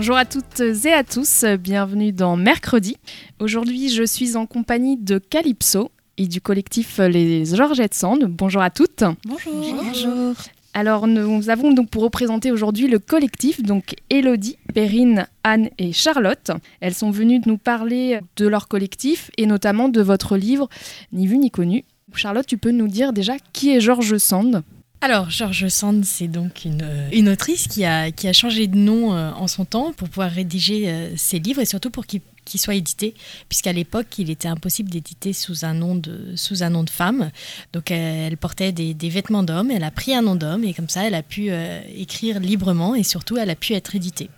Bonjour 0.00 0.16
à 0.16 0.24
toutes 0.24 0.60
et 0.60 0.94
à 0.94 1.04
tous, 1.04 1.44
bienvenue 1.58 2.10
dans 2.10 2.34
Mercredi. 2.34 2.96
Aujourd'hui, 3.38 3.90
je 3.90 4.02
suis 4.02 4.34
en 4.34 4.46
compagnie 4.46 4.96
de 4.96 5.18
Calypso 5.18 5.90
et 6.16 6.26
du 6.26 6.40
collectif 6.40 6.96
Les 6.96 7.44
Georgettes 7.44 7.92
Sand. 7.92 8.24
Bonjour 8.24 8.62
à 8.62 8.70
toutes. 8.70 9.04
Bonjour. 9.26 9.52
Bonjour. 9.84 10.34
Alors, 10.72 11.06
nous 11.06 11.50
avons 11.50 11.72
donc 11.72 11.90
pour 11.90 12.02
représenter 12.02 12.50
aujourd'hui 12.50 12.88
le 12.88 12.98
collectif, 12.98 13.62
donc 13.62 13.94
Elodie, 14.08 14.56
Perrine, 14.72 15.26
Anne 15.44 15.68
et 15.76 15.92
Charlotte. 15.92 16.50
Elles 16.80 16.94
sont 16.94 17.10
venues 17.10 17.42
nous 17.44 17.58
parler 17.58 18.20
de 18.36 18.48
leur 18.48 18.68
collectif 18.68 19.30
et 19.36 19.44
notamment 19.44 19.90
de 19.90 20.00
votre 20.00 20.38
livre 20.38 20.70
Ni 21.12 21.26
vu 21.26 21.36
ni 21.36 21.50
connu. 21.50 21.84
Charlotte, 22.14 22.46
tu 22.46 22.56
peux 22.56 22.70
nous 22.70 22.88
dire 22.88 23.12
déjà 23.12 23.34
qui 23.52 23.76
est 23.76 23.80
Georges 23.82 24.16
Sand? 24.16 24.62
Alors, 25.02 25.30
George 25.30 25.68
Sand, 25.68 26.04
c'est 26.04 26.28
donc 26.28 26.66
une, 26.66 26.86
une, 27.10 27.30
autrice 27.30 27.68
qui 27.68 27.86
a, 27.86 28.10
qui 28.10 28.28
a 28.28 28.34
changé 28.34 28.66
de 28.66 28.76
nom 28.76 29.14
euh, 29.14 29.30
en 29.32 29.46
son 29.46 29.64
temps 29.64 29.94
pour 29.94 30.10
pouvoir 30.10 30.30
rédiger 30.30 30.90
euh, 30.90 31.16
ses 31.16 31.38
livres 31.38 31.62
et 31.62 31.64
surtout 31.64 31.88
pour 31.88 32.04
qu'ils 32.04 32.20
soient 32.60 32.74
édités, 32.74 33.14
puisqu'à 33.48 33.72
l'époque, 33.72 34.18
il 34.18 34.28
était 34.28 34.48
impossible 34.48 34.90
d'éditer 34.90 35.32
sous, 35.32 35.64
un 35.64 35.72
nom 35.72 35.94
de, 35.94 36.36
sous 36.36 36.62
un 36.62 36.68
nom 36.68 36.84
de 36.84 36.90
femme. 36.90 37.30
Donc, 37.72 37.90
elle, 37.90 38.36
portait 38.36 38.72
des, 38.72 38.92
des 38.92 39.08
vêtements 39.08 39.42
d'homme, 39.42 39.70
elle 39.70 39.84
a 39.84 39.90
pris 39.90 40.14
un 40.14 40.20
nom 40.20 40.34
d'homme 40.34 40.64
et 40.64 40.74
comme 40.74 40.90
ça, 40.90 41.06
elle 41.06 41.14
a 41.14 41.22
pu 41.22 41.46
euh, 41.48 41.80
écrire 41.96 42.38
librement 42.38 42.94
et 42.94 43.02
surtout, 43.02 43.38
elle 43.38 43.48
a 43.48 43.56
pu 43.56 43.72
être 43.72 43.96
éditée. 43.96 44.28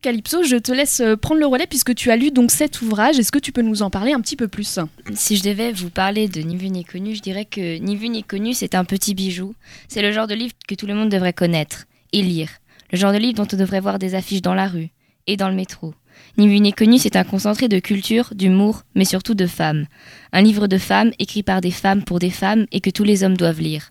Calypso, 0.00 0.44
je 0.44 0.56
te 0.56 0.70
laisse 0.70 1.00
euh, 1.00 1.16
prendre 1.16 1.40
le 1.40 1.46
relais 1.46 1.66
puisque 1.66 1.92
tu 1.92 2.12
as 2.12 2.16
lu 2.16 2.30
donc 2.30 2.52
cet 2.52 2.82
ouvrage. 2.82 3.18
Est-ce 3.18 3.32
que 3.32 3.38
tu 3.40 3.50
peux 3.50 3.62
nous 3.62 3.82
en 3.82 3.90
parler 3.90 4.12
un 4.12 4.20
petit 4.20 4.36
peu 4.36 4.46
plus? 4.46 4.78
Si 5.14 5.36
je 5.36 5.42
devais 5.42 5.72
vous 5.72 5.90
parler 5.90 6.28
de 6.28 6.40
Ni 6.40 6.56
vu 6.56 6.70
ni 6.70 6.84
connu, 6.84 7.16
je 7.16 7.20
dirais 7.20 7.44
que 7.44 7.78
Ni 7.78 7.96
vu 7.96 8.08
ni 8.08 8.22
connu, 8.22 8.54
c'est 8.54 8.76
un 8.76 8.84
petit 8.84 9.14
bijou. 9.14 9.54
C'est 9.88 10.02
le 10.02 10.12
genre 10.12 10.28
de 10.28 10.34
livre 10.34 10.54
que 10.68 10.76
tout 10.76 10.86
le 10.86 10.94
monde 10.94 11.08
devrait 11.08 11.32
connaître 11.32 11.86
et 12.12 12.22
lire. 12.22 12.48
Le 12.92 12.98
genre 12.98 13.12
de 13.12 13.18
livre 13.18 13.34
dont 13.34 13.48
on 13.52 13.56
devrait 13.56 13.80
voir 13.80 13.98
des 13.98 14.14
affiches 14.14 14.40
dans 14.40 14.54
la 14.54 14.68
rue 14.68 14.90
et 15.26 15.36
dans 15.36 15.48
le 15.48 15.56
métro. 15.56 15.94
Ni 16.36 16.46
vu 16.46 16.60
ni 16.60 16.72
connu, 16.72 16.98
c'est 16.98 17.16
un 17.16 17.24
concentré 17.24 17.66
de 17.66 17.80
culture, 17.80 18.30
d'humour, 18.34 18.82
mais 18.94 19.04
surtout 19.04 19.34
de 19.34 19.46
femmes. 19.46 19.86
Un 20.32 20.42
livre 20.42 20.68
de 20.68 20.78
femmes 20.78 21.10
écrit 21.18 21.42
par 21.42 21.60
des 21.60 21.72
femmes 21.72 22.04
pour 22.04 22.20
des 22.20 22.30
femmes 22.30 22.66
et 22.70 22.80
que 22.80 22.90
tous 22.90 23.04
les 23.04 23.24
hommes 23.24 23.36
doivent 23.36 23.60
lire. 23.60 23.90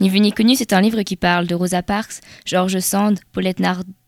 Ni 0.00 0.10
vu 0.10 0.20
ni 0.20 0.30
connu, 0.30 0.56
c'est 0.56 0.74
un 0.74 0.82
livre 0.82 1.02
qui 1.02 1.16
parle 1.16 1.46
de 1.46 1.54
Rosa 1.54 1.82
Parks, 1.82 2.20
George 2.44 2.78
Sand, 2.80 3.18
Paulette 3.32 3.60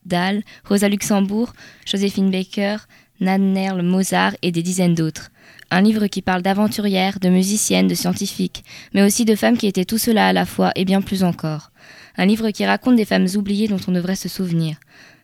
Nardal, 0.04 0.42
Rosa 0.64 0.88
Luxembourg, 0.88 1.52
Joséphine 1.86 2.30
Baker, 2.30 2.76
Nan 3.20 3.52
Nerl, 3.52 3.82
Mozart 3.82 4.34
et 4.42 4.52
des 4.52 4.62
dizaines 4.62 4.94
d'autres. 4.94 5.30
Un 5.70 5.82
livre 5.82 6.06
qui 6.06 6.22
parle 6.22 6.42
d'aventurières, 6.42 7.20
de 7.20 7.28
musiciennes, 7.28 7.86
de 7.86 7.94
scientifiques, 7.94 8.64
mais 8.94 9.02
aussi 9.02 9.24
de 9.24 9.34
femmes 9.34 9.56
qui 9.56 9.66
étaient 9.66 9.84
tout 9.84 9.98
cela 9.98 10.28
à 10.28 10.32
la 10.32 10.46
fois 10.46 10.72
et 10.74 10.84
bien 10.84 11.02
plus 11.02 11.22
encore. 11.22 11.70
Un 12.16 12.26
livre 12.26 12.50
qui 12.50 12.64
raconte 12.64 12.96
des 12.96 13.04
femmes 13.04 13.26
oubliées 13.36 13.68
dont 13.68 13.80
on 13.86 13.92
devrait 13.92 14.16
se 14.16 14.28
souvenir. 14.28 14.76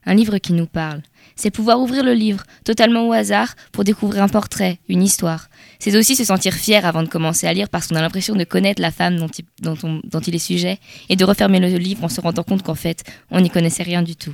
Un 0.05 0.15
livre 0.15 0.39
qui 0.39 0.53
nous 0.53 0.67
parle 0.67 1.03
c'est 1.37 1.51
pouvoir 1.51 1.81
ouvrir 1.81 2.03
le 2.03 2.15
livre, 2.15 2.43
totalement 2.65 3.07
au 3.07 3.13
hasard, 3.13 3.55
pour 3.71 3.85
découvrir 3.85 4.23
un 4.23 4.29
portrait, 4.29 4.79
une 4.89 5.03
histoire. 5.03 5.49
C'est 5.79 5.97
aussi 5.97 6.17
se 6.17 6.25
sentir 6.25 6.55
fier 6.55 6.85
avant 6.87 7.03
de 7.03 7.09
commencer 7.09 7.47
à 7.47 7.53
lire 7.53 7.69
parce 7.69 7.87
qu'on 7.87 7.97
a 7.97 8.01
l'impression 8.01 8.35
de 8.35 8.45
connaître 8.45 8.81
la 8.81 8.91
femme 8.91 9.19
dont 9.19 10.21
il 10.21 10.35
est 10.35 10.39
sujet 10.39 10.79
et 11.11 11.17
de 11.17 11.25
refermer 11.25 11.61
le 11.61 11.69
livre 11.77 12.05
en 12.05 12.09
se 12.09 12.21
rendant 12.23 12.43
compte 12.43 12.63
qu'en 12.63 12.75
fait, 12.75 13.05
on 13.31 13.41
n'y 13.41 13.51
connaissait 13.51 13.83
rien 13.83 14.03
du 14.03 14.17
tout. 14.17 14.33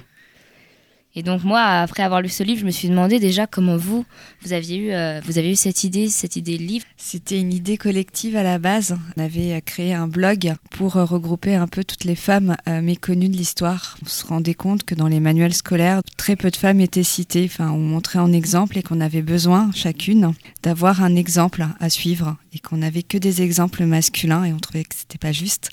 Et 1.15 1.23
donc 1.23 1.45
moi, 1.45 1.61
après 1.61 2.03
avoir 2.03 2.23
lu 2.23 2.31
ce 2.31 2.43
livre, 2.43 2.61
je 2.61 2.67
me 2.67 2.71
suis 2.71 2.89
demandé 2.89 3.21
déjà 3.21 3.47
comment 3.47 3.77
vous, 3.77 4.06
vous 4.43 4.53
aviez 4.55 4.78
eu, 4.78 4.93
euh, 4.93 5.21
vous 5.25 5.37
avez 5.37 5.53
eu 5.53 5.56
cette 5.56 5.84
idée, 5.84 6.09
cette 6.09 6.37
idée 6.37 6.56
de 6.56 6.62
livre. 6.62 6.87
C'était 6.97 7.39
une 7.39 7.53
idée 7.53 7.77
collective 7.77 8.34
à 8.34 8.43
la 8.43 8.59
base. 8.59 8.97
On 9.17 9.21
avait 9.21 9.61
créé 9.61 9.93
un 9.93 10.09
blog 10.09 10.55
pour 10.71 10.97
euh, 10.97 11.05
regrouper 11.05 11.55
un 11.55 11.67
peu 11.67 11.84
toutes 11.84 12.05
les 12.05 12.15
femmes 12.15 12.56
euh, 12.67 12.81
méconnues 12.81 13.28
de 13.28 13.37
l'histoire. 13.37 13.99
On 14.03 14.09
se 14.09 14.25
rendait 14.25 14.55
compte 14.55 14.84
que 14.84 14.95
dans 14.95 15.09
les 15.09 15.21
manuels 15.21 15.53
scolaires, 15.53 16.00
très 16.17 16.34
peu 16.34 16.50
de 16.50 16.56
femmes 16.56 16.81
étaient 16.81 17.03
citées. 17.03 17.44
Enfin, 17.44 17.71
on 17.71 17.79
montrait 17.79 18.19
en 18.19 18.33
exemple 18.33 18.79
et 18.79 18.83
qu'on 18.83 19.00
avait 19.03 19.23
besoin 19.23 19.71
chacune 19.75 20.33
d'avoir 20.62 21.03
un 21.03 21.15
exemple 21.15 21.67
à 21.79 21.91
suivre 21.91 22.37
et 22.55 22.59
qu'on 22.59 22.79
n'avait 22.79 23.03
que 23.03 23.19
des 23.19 23.43
exemples 23.43 23.84
masculins 23.84 24.44
et 24.44 24.53
on 24.55 24.59
trouvait 24.59 24.84
que 24.84 24.94
c'était 24.94 25.19
pas 25.19 25.33
juste. 25.33 25.71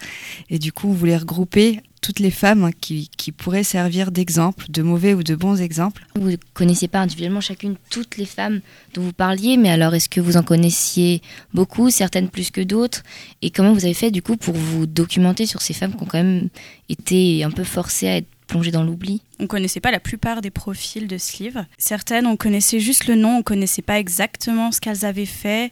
Et 0.50 0.60
du 0.60 0.74
coup, 0.74 0.90
on 0.90 0.94
voulait 0.94 1.18
regrouper 1.18 1.82
toutes 2.02 2.20
les 2.20 2.32
femmes 2.32 2.72
qui, 2.80 3.10
qui 3.18 3.32
pourraient 3.32 3.64
servir 3.64 4.12
d'exemple, 4.12 4.66
de 4.70 4.82
mauvais 4.82 5.14
ou 5.14 5.24
de 5.24 5.36
bons 5.36 5.62
exemples. 5.62 6.06
Vous 6.16 6.30
ne 6.30 6.36
connaissiez 6.54 6.88
pas 6.88 7.00
individuellement 7.00 7.42
chacune 7.42 7.76
toutes 7.90 8.18
les 8.18 8.26
femmes 8.26 8.62
dont 8.94 9.02
vous 9.02 9.14
parliez, 9.14 9.58
mais 9.58 9.70
alors 9.70 9.94
est-ce 9.96 10.10
que 10.10 10.22
vous 10.22 10.38
en 10.38 10.44
connaissiez 10.44 11.22
beaucoup, 11.54 11.90
certaines 11.90 12.30
plus 12.30 12.52
que 12.52 12.62
d'autres? 12.62 13.04
Et 13.42 13.50
comment 13.50 13.74
vous 13.74 13.86
avez 13.86 13.94
fait 13.94 14.12
du 14.12 14.22
coup 14.22 14.38
pour 14.38 14.56
vous 14.56 14.86
documenter 14.86 15.46
sur 15.46 15.62
ces 15.62 15.74
femmes 15.74 15.96
qui 15.96 16.04
ont 16.04 16.08
quand 16.08 16.24
même 16.24 16.50
été 16.90 17.44
un 17.44 17.52
peu 17.52 17.64
forcées 17.64 18.08
à 18.08 18.18
être 18.18 18.28
plongées 18.48 18.72
dans 18.72 18.84
l'oubli? 18.84 19.22
On 19.40 19.48
connaissait 19.48 19.80
pas 19.80 19.92
la 19.92 20.00
plupart 20.00 20.42
des 20.42 20.50
profils 20.50 21.08
de 21.08 21.18
ce 21.18 21.44
livre. 21.44 21.66
Certaines, 21.78 22.26
on 22.26 22.36
connaissait 22.36 22.80
juste 22.80 23.08
le 23.08 23.16
nom, 23.16 23.38
on 23.38 23.44
connaissait 23.44 23.82
pas 23.82 24.00
exactement 24.00 24.72
ce 24.72 24.82
qu'elles 24.82 25.06
avaient 25.06 25.26
fait 25.26 25.72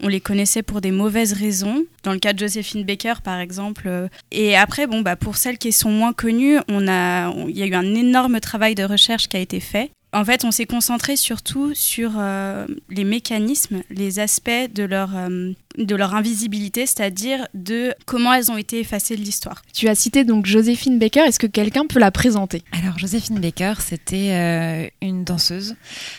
on 0.00 0.08
les 0.08 0.20
connaissait 0.20 0.62
pour 0.62 0.80
des 0.80 0.90
mauvaises 0.90 1.32
raisons. 1.32 1.84
Dans 2.02 2.12
le 2.12 2.18
cas 2.18 2.32
de 2.32 2.38
Joséphine 2.38 2.84
Baker, 2.84 3.14
par 3.22 3.38
exemple. 3.38 4.08
Et 4.30 4.56
après, 4.56 4.86
bon, 4.86 5.00
bah, 5.00 5.16
pour 5.16 5.36
celles 5.36 5.58
qui 5.58 5.72
sont 5.72 5.90
moins 5.90 6.12
connues, 6.12 6.58
on 6.68 6.88
a, 6.88 7.32
il 7.48 7.56
y 7.56 7.62
a 7.62 7.66
eu 7.66 7.74
un 7.74 7.94
énorme 7.94 8.40
travail 8.40 8.74
de 8.74 8.84
recherche 8.84 9.28
qui 9.28 9.36
a 9.36 9.40
été 9.40 9.60
fait. 9.60 9.90
En 10.14 10.26
fait, 10.26 10.44
on 10.44 10.50
s'est 10.50 10.66
concentré 10.66 11.16
surtout 11.16 11.74
sur 11.74 12.12
euh, 12.18 12.66
les 12.90 13.04
mécanismes, 13.04 13.82
les 13.88 14.18
aspects 14.18 14.50
de 14.74 14.82
leur, 14.82 15.16
euh, 15.16 15.52
de 15.78 15.94
leur 15.94 16.14
invisibilité, 16.14 16.86
c'est-à-dire 16.86 17.46
de 17.54 17.94
comment 18.06 18.32
elles 18.32 18.50
ont 18.50 18.56
été 18.56 18.80
effacées 18.80 19.16
de 19.16 19.22
l'histoire. 19.22 19.62
Tu 19.72 19.88
as 19.88 19.94
cité 19.94 20.24
donc 20.24 20.46
Joséphine 20.46 20.98
Baker, 20.98 21.20
est-ce 21.20 21.38
que 21.38 21.46
quelqu'un 21.46 21.86
peut 21.86 21.98
la 21.98 22.10
présenter? 22.10 22.62
Alors, 22.72 22.98
Joséphine 22.98 23.40
Baker, 23.40 23.74
c'était 23.80 24.32
euh, 24.32 24.88
une 25.00 25.24
danseuse, 25.24 25.74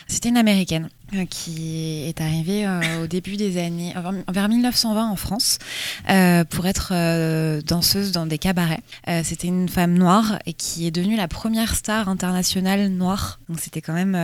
c'était 0.07 0.29
une 0.29 0.37
américaine 0.37 0.89
qui 1.29 2.05
est 2.07 2.21
arrivée 2.21 2.65
au 2.99 3.05
début 3.05 3.37
des 3.37 3.59
années, 3.59 3.93
vers 4.31 4.49
1920 4.49 5.11
en 5.11 5.15
France, 5.15 5.59
pour 6.49 6.65
être 6.65 7.61
danseuse 7.61 8.11
dans 8.11 8.25
des 8.25 8.39
cabarets. 8.39 8.81
c'était 9.23 9.47
une 9.47 9.69
femme 9.69 9.93
noire 9.93 10.39
et 10.47 10.53
qui 10.53 10.87
est 10.87 10.91
devenue 10.91 11.15
la 11.15 11.27
première 11.27 11.75
star 11.75 12.09
internationale 12.09 12.87
noire. 12.87 13.39
Donc 13.47 13.59
c'était 13.59 13.81
quand 13.81 13.93
même 13.93 14.15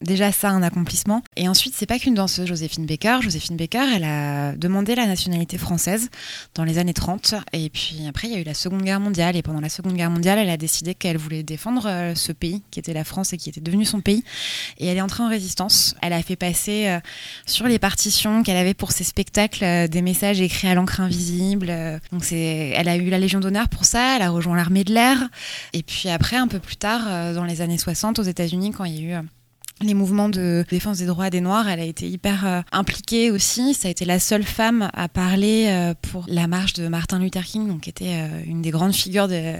déjà 0.00 0.32
ça 0.32 0.50
un 0.50 0.62
accomplissement. 0.62 1.22
Et 1.36 1.48
ensuite, 1.48 1.74
c'est 1.76 1.86
pas 1.86 1.98
qu'une 1.98 2.14
danseuse, 2.14 2.46
Joséphine 2.46 2.86
Baker. 2.86 3.18
Joséphine 3.20 3.56
Baker, 3.56 3.84
elle 3.94 4.04
a 4.04 4.52
demandé 4.52 4.94
la 4.94 5.06
nationalité 5.06 5.58
française 5.58 6.08
dans 6.54 6.64
les 6.64 6.78
années 6.78 6.94
30. 6.94 7.34
Et 7.52 7.70
puis 7.70 8.00
après, 8.08 8.28
il 8.28 8.34
y 8.34 8.36
a 8.36 8.40
eu 8.40 8.44
la 8.44 8.54
Seconde 8.54 8.82
Guerre 8.82 9.00
mondiale. 9.00 9.36
Et 9.36 9.42
pendant 9.42 9.60
la 9.60 9.68
Seconde 9.68 9.94
Guerre 9.94 10.10
mondiale, 10.10 10.38
elle 10.38 10.50
a 10.50 10.56
décidé 10.56 10.94
qu'elle 10.94 11.18
voulait 11.18 11.42
défendre 11.42 11.86
euh, 11.86 12.14
ce 12.14 12.32
pays, 12.32 12.62
qui 12.70 12.78
était 12.78 12.92
la 12.92 13.04
France 13.04 13.32
et 13.32 13.36
qui 13.36 13.48
était 13.48 13.60
devenu 13.60 13.84
son 13.84 14.00
pays. 14.00 14.22
Et 14.78 14.86
elle 14.86 14.96
est 14.96 15.02
entrée 15.02 15.22
en 15.22 15.28
résistance. 15.28 15.94
Elle 16.02 16.12
a 16.12 16.22
fait 16.22 16.36
passer 16.36 16.88
euh, 16.88 17.00
sur 17.46 17.66
les 17.66 17.78
partitions 17.78 18.42
qu'elle 18.42 18.56
avait 18.56 18.74
pour 18.74 18.92
ses 18.92 19.04
spectacles 19.04 19.64
euh, 19.64 19.88
des 19.88 20.02
messages 20.02 20.40
écrits 20.40 20.68
à 20.68 20.74
l'encre 20.74 21.00
invisible. 21.00 21.72
Donc 22.12 22.24
c'est, 22.24 22.72
elle 22.74 22.88
a 22.88 22.96
eu 22.96 23.10
la 23.10 23.18
Légion 23.18 23.40
d'honneur 23.40 23.68
pour 23.68 23.84
ça. 23.84 24.16
Elle 24.16 24.22
a 24.22 24.30
rejoint 24.30 24.56
l'armée 24.56 24.84
de 24.84 24.92
l'air. 24.92 25.18
Et 25.72 25.82
puis 25.82 26.08
après, 26.08 26.36
un 26.36 26.48
peu 26.48 26.58
plus 26.58 26.76
tard, 26.76 27.34
dans 27.34 27.44
les 27.44 27.60
années 27.60 27.78
60, 27.78 28.18
aux 28.18 28.22
États-Unis, 28.22 28.72
quand 28.72 28.84
il 28.84 28.94
y 28.94 29.14
a 29.14 29.20
eu 29.20 29.24
les 29.80 29.94
mouvements 29.94 30.28
de 30.28 30.64
défense 30.70 30.98
des 30.98 31.06
droits 31.06 31.30
des 31.30 31.40
Noirs. 31.40 31.68
Elle 31.68 31.80
a 31.80 31.84
été 31.84 32.08
hyper 32.08 32.46
euh, 32.46 32.60
impliquée 32.72 33.30
aussi. 33.30 33.74
Ça 33.74 33.88
a 33.88 33.90
été 33.90 34.04
la 34.04 34.18
seule 34.18 34.44
femme 34.44 34.90
à 34.92 35.08
parler 35.08 35.66
euh, 35.68 35.94
pour 36.10 36.24
la 36.28 36.46
marche 36.46 36.72
de 36.74 36.88
Martin 36.88 37.18
Luther 37.18 37.44
King, 37.44 37.68
donc 37.68 37.82
qui 37.82 37.90
était 37.90 38.18
euh, 38.20 38.42
une 38.46 38.62
des 38.62 38.70
grandes 38.70 38.94
figures 38.94 39.28
de, 39.28 39.54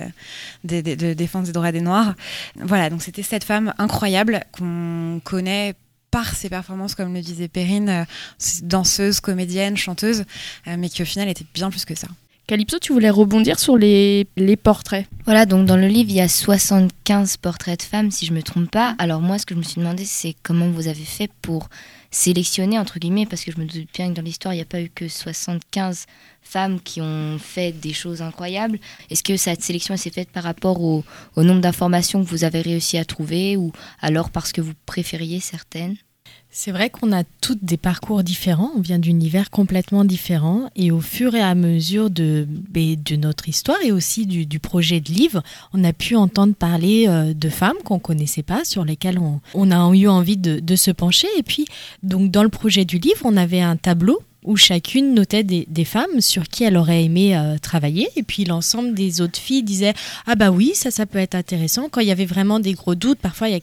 de, 0.64 1.12
défense 1.14 1.46
des 1.46 1.52
droits 1.52 1.72
des 1.72 1.80
Noirs. 1.80 2.14
Voilà, 2.56 2.90
donc 2.90 3.02
c'était 3.02 3.22
cette 3.22 3.44
femme 3.44 3.74
incroyable 3.78 4.44
qu'on 4.52 5.20
connaît 5.24 5.74
par 6.10 6.34
ses 6.34 6.48
performances, 6.48 6.94
comme 6.94 7.12
le 7.12 7.20
disait 7.20 7.48
Perrine, 7.48 8.06
danseuse, 8.62 9.20
comédienne, 9.20 9.76
chanteuse, 9.76 10.24
mais 10.66 10.88
qui 10.88 11.02
au 11.02 11.04
final 11.04 11.28
était 11.28 11.44
bien 11.52 11.70
plus 11.70 11.84
que 11.84 11.94
ça. 11.94 12.08
Calypso, 12.48 12.78
tu 12.78 12.94
voulais 12.94 13.10
rebondir 13.10 13.58
sur 13.58 13.76
les, 13.76 14.26
les 14.38 14.56
portraits. 14.56 15.06
Voilà, 15.26 15.44
donc 15.44 15.66
dans 15.66 15.76
le 15.76 15.86
livre, 15.86 16.08
il 16.08 16.16
y 16.16 16.20
a 16.22 16.28
75 16.28 17.36
portraits 17.36 17.80
de 17.80 17.84
femmes, 17.84 18.10
si 18.10 18.24
je 18.24 18.32
me 18.32 18.42
trompe 18.42 18.70
pas. 18.70 18.94
Alors 18.96 19.20
moi, 19.20 19.38
ce 19.38 19.44
que 19.44 19.54
je 19.54 19.58
me 19.58 19.62
suis 19.62 19.78
demandé, 19.82 20.06
c'est 20.06 20.34
comment 20.42 20.70
vous 20.70 20.88
avez 20.88 21.04
fait 21.04 21.30
pour 21.42 21.68
sélectionner, 22.10 22.78
entre 22.78 22.98
guillemets, 22.98 23.26
parce 23.26 23.44
que 23.44 23.52
je 23.52 23.58
me 23.58 23.66
doute 23.66 23.88
bien 23.92 24.08
que 24.08 24.14
dans 24.14 24.22
l'histoire, 24.22 24.54
il 24.54 24.56
n'y 24.56 24.62
a 24.62 24.64
pas 24.64 24.80
eu 24.80 24.88
que 24.88 25.08
75 25.08 26.06
femmes 26.40 26.80
qui 26.80 27.02
ont 27.02 27.36
fait 27.38 27.72
des 27.72 27.92
choses 27.92 28.22
incroyables. 28.22 28.78
Est-ce 29.10 29.22
que 29.22 29.36
cette 29.36 29.62
sélection 29.62 29.94
s'est 29.98 30.08
faite 30.08 30.30
par 30.30 30.44
rapport 30.44 30.80
au 30.80 31.04
nombre 31.36 31.60
d'informations 31.60 32.24
que 32.24 32.30
vous 32.30 32.44
avez 32.44 32.62
réussi 32.62 32.96
à 32.96 33.04
trouver 33.04 33.58
ou 33.58 33.72
alors 34.00 34.30
parce 34.30 34.52
que 34.52 34.62
vous 34.62 34.72
préfériez 34.86 35.40
certaines? 35.40 35.96
C'est 36.50 36.72
vrai 36.72 36.88
qu'on 36.88 37.12
a 37.12 37.24
toutes 37.40 37.62
des 37.62 37.76
parcours 37.76 38.22
différents, 38.22 38.70
on 38.74 38.80
vient 38.80 38.98
d'univers 38.98 39.50
complètement 39.50 40.04
différents 40.04 40.70
et 40.76 40.90
au 40.90 41.00
fur 41.00 41.34
et 41.34 41.42
à 41.42 41.54
mesure 41.54 42.08
de, 42.08 42.46
ben, 42.48 42.96
notre 43.18 43.48
histoire 43.48 43.78
et 43.84 43.92
aussi 43.92 44.26
du, 44.26 44.58
projet 44.58 45.00
de 45.00 45.12
livre, 45.12 45.42
on 45.74 45.84
a 45.84 45.92
pu 45.92 46.16
entendre 46.16 46.54
parler 46.54 47.04
euh, 47.06 47.34
de 47.34 47.48
femmes 47.48 47.76
qu'on 47.84 47.98
connaissait 47.98 48.42
pas, 48.42 48.64
sur 48.64 48.84
lesquelles 48.84 49.20
on, 49.54 49.70
a 49.70 49.94
eu 49.94 50.08
envie 50.08 50.36
de, 50.36 50.76
se 50.76 50.90
pencher. 50.90 51.28
Et 51.36 51.42
puis, 51.42 51.66
donc 52.02 52.30
dans 52.30 52.42
le 52.42 52.48
projet 52.48 52.84
du 52.84 52.98
livre, 52.98 53.20
on 53.24 53.36
avait 53.36 53.60
un 53.60 53.76
tableau 53.76 54.20
où 54.44 54.56
chacune 54.56 55.14
notait 55.14 55.44
des, 55.44 55.66
des, 55.68 55.84
femmes 55.84 56.20
sur 56.20 56.48
qui 56.48 56.64
elle 56.64 56.76
aurait 56.76 57.04
aimé 57.04 57.36
euh, 57.36 57.58
travailler. 57.58 58.08
Et 58.16 58.22
puis 58.22 58.44
l'ensemble 58.44 58.94
des 58.94 59.20
autres 59.20 59.38
filles 59.38 59.62
disaient 59.62 59.94
Ah 60.26 60.34
bah 60.34 60.50
oui, 60.50 60.72
ça, 60.74 60.90
ça 60.90 61.06
peut 61.06 61.18
être 61.18 61.34
intéressant. 61.34 61.88
Quand 61.88 62.00
il 62.00 62.06
y 62.08 62.12
avait 62.12 62.24
vraiment 62.24 62.60
des 62.60 62.72
gros 62.72 62.94
doutes, 62.94 63.18
parfois 63.18 63.48
il 63.48 63.54
y 63.54 63.58
a 63.58 63.60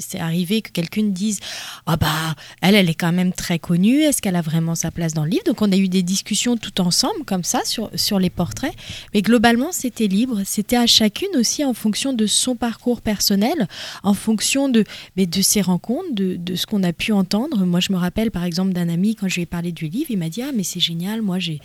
c'est 0.00 0.20
arrivé 0.20 0.62
que 0.62 0.70
quelqu'un 0.70 1.04
dise 1.04 1.40
ah 1.86 1.96
bah 1.96 2.34
elle 2.62 2.74
elle 2.74 2.88
est 2.88 2.94
quand 2.94 3.12
même 3.12 3.32
très 3.32 3.58
connue 3.58 4.02
est-ce 4.02 4.22
qu'elle 4.22 4.36
a 4.36 4.42
vraiment 4.42 4.74
sa 4.74 4.90
place 4.90 5.14
dans 5.14 5.24
le 5.24 5.30
livre? 5.30 5.44
Donc 5.46 5.62
on 5.62 5.70
a 5.72 5.76
eu 5.76 5.88
des 5.88 6.02
discussions 6.02 6.56
tout 6.56 6.80
ensemble 6.80 7.24
comme 7.26 7.44
ça 7.44 7.64
sur 7.64 7.90
sur 7.94 8.18
les 8.18 8.30
portraits. 8.30 8.74
Mais 9.14 9.22
globalement 9.22 9.72
c'était 9.72 10.06
libre. 10.06 10.42
C'était 10.44 10.76
à 10.76 10.86
chacune 10.86 11.36
aussi 11.36 11.64
en 11.64 11.74
fonction 11.74 12.12
de 12.12 12.26
son 12.26 12.56
parcours 12.56 13.00
personnel 13.00 13.68
en 14.02 14.14
fonction 14.14 14.68
de 14.68 14.84
mais 15.16 15.26
de 15.26 15.42
ses 15.42 15.60
rencontres 15.60 16.12
de, 16.12 16.36
de 16.36 16.54
ce 16.54 16.66
qu'on 16.66 16.82
a 16.82 16.92
pu 16.92 17.12
entendre. 17.12 17.64
Moi 17.64 17.80
je 17.80 17.92
me 17.92 17.98
rappelle 17.98 18.30
par 18.30 18.44
exemple 18.44 18.72
d'un 18.72 18.88
ami 18.88 19.14
quand 19.14 19.28
je 19.28 19.36
lui 19.36 19.42
ai 19.42 19.46
parlé 19.46 19.72
du 19.72 19.88
livre 19.88 20.10
il 20.10 20.18
m'a 20.18 20.28
dit 20.28 20.42
ah 20.42 20.52
mais 20.54 20.64
c'est 20.64 20.80
génial 20.80 21.22
moi 21.22 21.38
j'ai 21.38 21.60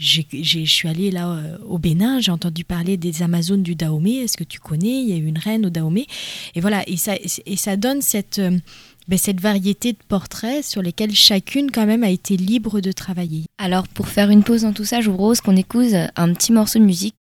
je 0.00 0.64
suis 0.64 0.88
allée 0.88 1.10
là 1.10 1.30
euh, 1.30 1.58
au 1.68 1.78
Bénin, 1.78 2.20
j'ai 2.20 2.32
entendu 2.32 2.64
parler 2.64 2.96
des 2.96 3.22
Amazones 3.22 3.62
du 3.62 3.74
Dahomey. 3.74 4.16
Est-ce 4.16 4.36
que 4.36 4.44
tu 4.44 4.58
connais? 4.58 5.02
Il 5.02 5.08
y 5.10 5.12
a 5.12 5.16
eu 5.16 5.26
une 5.26 5.38
reine 5.38 5.66
au 5.66 5.70
Dahomey. 5.70 6.06
Et 6.54 6.60
voilà, 6.60 6.88
et 6.88 6.96
ça, 6.96 7.12
et 7.44 7.56
ça 7.56 7.76
donne 7.76 8.00
cette, 8.00 8.38
euh, 8.38 8.58
ben, 9.08 9.18
cette 9.18 9.40
variété 9.40 9.92
de 9.92 9.98
portraits 10.08 10.64
sur 10.64 10.80
lesquels 10.80 11.14
chacune 11.14 11.70
quand 11.70 11.84
même 11.84 12.02
a 12.02 12.10
été 12.10 12.38
libre 12.38 12.80
de 12.80 12.92
travailler. 12.92 13.44
Alors 13.58 13.86
pour 13.88 14.08
faire 14.08 14.30
une 14.30 14.42
pause 14.42 14.62
dans 14.62 14.72
tout 14.72 14.86
ça, 14.86 15.02
je 15.02 15.10
vous 15.10 15.16
propose 15.16 15.42
qu'on 15.42 15.56
écoute 15.56 15.92
un 16.16 16.32
petit 16.32 16.52
morceau 16.52 16.78
de 16.78 16.84
musique. 16.84 17.14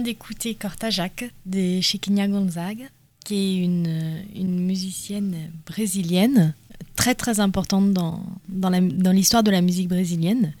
D'écouter 0.00 0.54
Cortajac 0.54 1.30
de 1.46 1.80
Chiquinha 1.80 2.28
Gonzaga, 2.28 2.84
qui 3.24 3.34
est 3.34 3.64
une, 3.64 4.24
une 4.34 4.60
musicienne 4.60 5.50
brésilienne 5.66 6.54
très 6.96 7.14
très 7.14 7.40
importante 7.40 7.92
dans, 7.92 8.22
dans 8.48 9.12
l'histoire 9.12 9.42
de 9.42 9.50
la 9.50 9.62
musique 9.62 9.88
brésilienne 9.88 10.52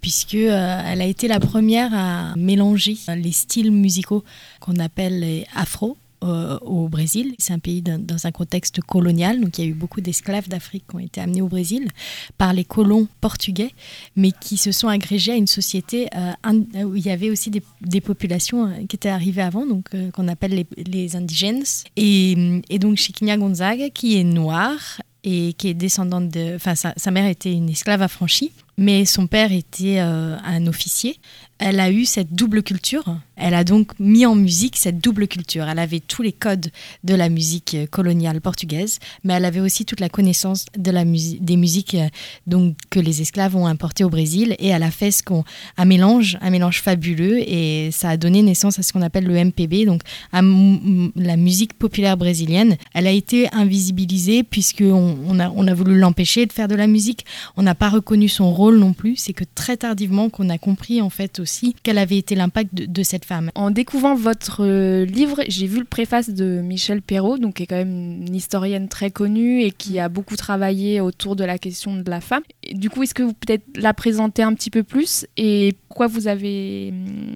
puisque 0.00 0.34
euh, 0.34 0.82
elle 0.86 1.00
a 1.00 1.06
été 1.06 1.28
la 1.28 1.40
première 1.40 1.92
à 1.92 2.34
mélanger 2.36 2.96
les 3.08 3.32
styles 3.32 3.72
musicaux 3.72 4.24
qu'on 4.60 4.76
appelle 4.76 5.44
afro 5.54 5.96
euh, 6.22 6.58
au 6.60 6.88
Brésil. 6.88 7.34
C'est 7.38 7.52
un 7.52 7.58
pays 7.58 7.82
dans, 7.82 8.26
un 8.26 8.32
contexte 8.32 8.80
colonial, 8.80 9.40
donc 9.40 9.58
il 9.58 9.64
y 9.64 9.66
a 9.66 9.70
eu 9.70 9.74
beaucoup 9.74 10.00
d'esclaves 10.00 10.48
d'Afrique 10.48 10.84
qui 10.88 10.96
ont 10.96 11.00
été 11.00 11.20
amenés 11.20 11.42
au 11.42 11.48
Brésil 11.48 11.88
par 12.36 12.52
les 12.52 12.64
colons 12.64 13.08
portugais, 13.20 13.70
mais 14.16 14.32
qui 14.32 14.56
se 14.56 14.72
sont 14.72 14.88
agrégés 14.88 15.32
à 15.32 15.36
une 15.36 15.46
société 15.46 16.08
euh, 16.16 16.84
où 16.84 16.96
il 16.96 17.06
y 17.06 17.10
avait 17.10 17.30
aussi 17.30 17.50
des, 17.50 18.00
populations 18.00 18.66
euh, 18.66 18.86
qui 18.88 18.96
étaient 18.96 19.08
arrivées 19.08 19.42
avant, 19.42 19.66
donc 19.66 19.86
euh, 19.94 20.10
qu'on 20.10 20.28
appelle 20.28 20.64
les, 20.76 21.16
indigènes. 21.16 21.62
Et, 21.96 22.62
donc 22.78 22.96
Chiquinha 22.96 23.36
Gonzaga, 23.36 23.90
qui 23.90 24.18
est 24.18 24.24
noire 24.24 25.00
et 25.24 25.52
qui 25.54 25.68
est 25.68 25.74
descendante 25.74 26.28
de... 26.28 26.54
Enfin, 26.56 26.74
sa, 26.74 27.10
mère 27.10 27.26
était 27.26 27.52
une 27.52 27.68
esclave 27.68 28.02
affranchie, 28.02 28.52
mais 28.76 29.04
son 29.04 29.26
père 29.26 29.52
était 29.52 29.98
euh, 29.98 30.36
un 30.44 30.66
officier 30.66 31.18
elle 31.58 31.80
a 31.80 31.90
eu 31.90 32.04
cette 32.04 32.32
double 32.32 32.62
culture. 32.62 33.04
Elle 33.38 33.54
a 33.54 33.64
donc 33.64 33.92
mis 33.98 34.26
en 34.26 34.34
musique 34.34 34.76
cette 34.76 34.98
double 35.00 35.28
culture. 35.28 35.68
Elle 35.68 35.78
avait 35.78 36.00
tous 36.00 36.22
les 36.22 36.32
codes 36.32 36.70
de 37.04 37.14
la 37.14 37.28
musique 37.28 37.76
coloniale 37.90 38.40
portugaise, 38.40 38.98
mais 39.24 39.34
elle 39.34 39.44
avait 39.44 39.60
aussi 39.60 39.84
toute 39.84 40.00
la 40.00 40.08
connaissance 40.08 40.66
des 40.76 41.56
musiques 41.56 41.94
euh, 41.94 42.70
que 42.90 43.00
les 43.00 43.22
esclaves 43.22 43.56
ont 43.56 43.66
importées 43.66 44.04
au 44.04 44.10
Brésil. 44.10 44.56
Et 44.58 44.68
elle 44.68 44.82
a 44.82 44.90
fait 44.90 45.10
ce 45.10 45.22
qu'on, 45.22 45.44
un 45.76 45.84
mélange, 45.84 46.38
un 46.40 46.50
mélange 46.50 46.80
fabuleux, 46.82 47.38
et 47.40 47.90
ça 47.92 48.10
a 48.10 48.16
donné 48.16 48.42
naissance 48.42 48.78
à 48.78 48.82
ce 48.82 48.92
qu'on 48.92 49.02
appelle 49.02 49.24
le 49.24 49.44
MPB, 49.44 49.86
donc 49.86 50.02
à 50.32 50.42
la 50.42 51.36
musique 51.36 51.74
populaire 51.74 52.16
brésilienne. 52.16 52.76
Elle 52.94 53.06
a 53.06 53.12
été 53.12 53.48
invisibilisée 53.54 54.42
puisqu'on 54.42 55.16
on 55.28 55.66
a 55.66 55.74
voulu 55.74 55.98
l'empêcher 55.98 56.46
de 56.46 56.52
faire 56.52 56.68
de 56.68 56.74
la 56.74 56.86
musique. 56.86 57.24
On 57.56 57.62
n'a 57.62 57.74
pas 57.74 57.88
reconnu 57.88 58.28
son 58.28 58.52
rôle 58.52 58.78
non 58.78 58.92
plus. 58.92 59.16
C'est 59.16 59.32
que 59.32 59.44
très 59.54 59.76
tardivement 59.76 60.30
qu'on 60.30 60.48
a 60.50 60.58
compris 60.58 61.00
en 61.00 61.10
fait 61.10 61.40
aussi 61.40 61.74
quel 61.82 61.98
avait 61.98 62.18
été 62.18 62.34
l'impact 62.34 62.74
de, 62.74 62.86
de 62.86 63.02
cette 63.02 63.24
En 63.54 63.70
découvrant 63.70 64.14
votre 64.14 64.64
euh, 64.64 65.04
livre, 65.04 65.42
j'ai 65.48 65.66
vu 65.66 65.78
le 65.78 65.84
préface 65.84 66.30
de 66.30 66.60
Michel 66.62 67.02
Perrault, 67.02 67.38
donc 67.38 67.54
qui 67.54 67.64
est 67.64 67.66
quand 67.66 67.76
même 67.76 68.22
une 68.26 68.34
historienne 68.34 68.88
très 68.88 69.10
connue 69.10 69.62
et 69.62 69.70
qui 69.70 69.98
a 69.98 70.08
beaucoup 70.08 70.36
travaillé 70.36 71.00
autour 71.00 71.36
de 71.36 71.44
la 71.44 71.58
question 71.58 71.96
de 71.96 72.10
la 72.10 72.20
femme. 72.20 72.42
Du 72.72 72.88
coup, 72.90 73.02
est-ce 73.02 73.14
que 73.14 73.22
vous 73.22 73.34
peut-être 73.34 73.64
la 73.76 73.92
présenter 73.92 74.42
un 74.42 74.54
petit 74.54 74.70
peu 74.70 74.82
plus 74.82 75.26
et 75.36 75.74
pourquoi 75.88 76.06
vous 76.06 76.28
avez 76.28 76.92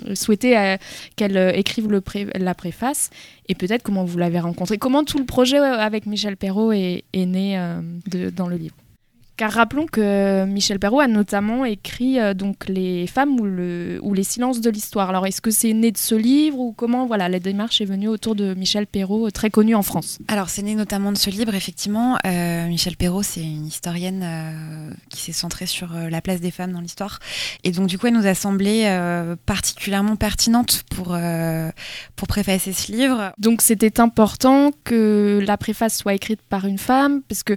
hum, 0.06 0.14
souhaité 0.14 0.56
euh, 0.56 0.76
qu'elle 1.16 1.36
euh, 1.36 1.52
écrive 1.52 1.90
le 1.90 2.00
pré 2.00 2.26
la 2.34 2.54
préface 2.54 3.10
et 3.48 3.54
peut-être 3.54 3.82
comment 3.82 4.04
vous 4.04 4.18
l'avez 4.18 4.40
rencontrée. 4.40 4.78
Comment 4.78 5.04
tout 5.04 5.18
le 5.18 5.26
projet 5.26 5.58
avec 5.58 6.06
Michel 6.06 6.36
Perrault 6.36 6.72
est, 6.72 7.04
né 7.14 7.60
dans 8.34 8.48
le 8.48 8.56
livre? 8.56 8.74
Car 9.36 9.50
rappelons 9.52 9.86
que 9.86 10.44
Michel 10.44 10.78
Perrault 10.78 11.00
a 11.00 11.08
notamment 11.08 11.64
écrit 11.64 12.20
euh, 12.20 12.34
donc 12.34 12.68
Les 12.68 13.06
femmes 13.06 13.40
ou, 13.40 13.44
le, 13.44 13.98
ou 14.02 14.14
les 14.14 14.24
silences 14.24 14.60
de 14.60 14.70
l'histoire. 14.70 15.08
Alors 15.08 15.26
est-ce 15.26 15.40
que 15.40 15.50
c'est 15.50 15.72
né 15.72 15.90
de 15.90 15.98
ce 15.98 16.14
livre 16.14 16.58
ou 16.58 16.72
comment 16.72 17.06
voilà 17.06 17.28
la 17.28 17.38
démarche 17.38 17.80
est 17.80 17.86
venue 17.86 18.08
autour 18.08 18.34
de 18.34 18.54
Michel 18.54 18.86
Perrault, 18.86 19.30
très 19.30 19.50
connu 19.50 19.74
en 19.74 19.82
France? 19.82 20.18
Alors 20.28 20.50
c'est 20.50 20.62
né 20.62 20.74
notamment 20.74 21.12
de 21.12 21.16
ce 21.16 21.30
livre, 21.30 21.54
effectivement. 21.54 22.18
Euh, 22.26 22.68
Michel 22.68 22.96
Perrault, 22.96 23.22
c'est 23.22 23.42
une 23.42 23.66
historienne 23.66 24.22
euh, 24.22 24.90
qui 25.08 25.20
s'est 25.20 25.32
centrée 25.32 25.66
sur 25.66 25.92
la 25.92 26.20
place 26.20 26.40
des 26.40 26.50
femmes 26.50 26.72
dans 26.72 26.80
l'histoire. 26.80 27.18
Et 27.64 27.70
donc 27.70 27.86
du 27.86 27.98
coup, 27.98 28.08
elle 28.08 28.14
nous 28.14 28.26
a 28.26 28.34
semblé 28.34 28.84
particulièrement 29.46 30.16
pertinente 30.16 30.82
pour, 30.90 31.16
pour 32.16 32.28
préfacer 32.28 32.72
ce 32.72 32.92
livre. 32.92 33.32
Donc 33.38 33.62
c'était 33.62 34.00
important 34.00 34.72
que 34.84 35.42
la 35.44 35.56
préface 35.56 35.96
soit 35.96 36.14
écrite 36.14 36.40
par 36.42 36.66
une 36.66 36.78
femme, 36.78 37.22
parce 37.28 37.42
que 37.42 37.56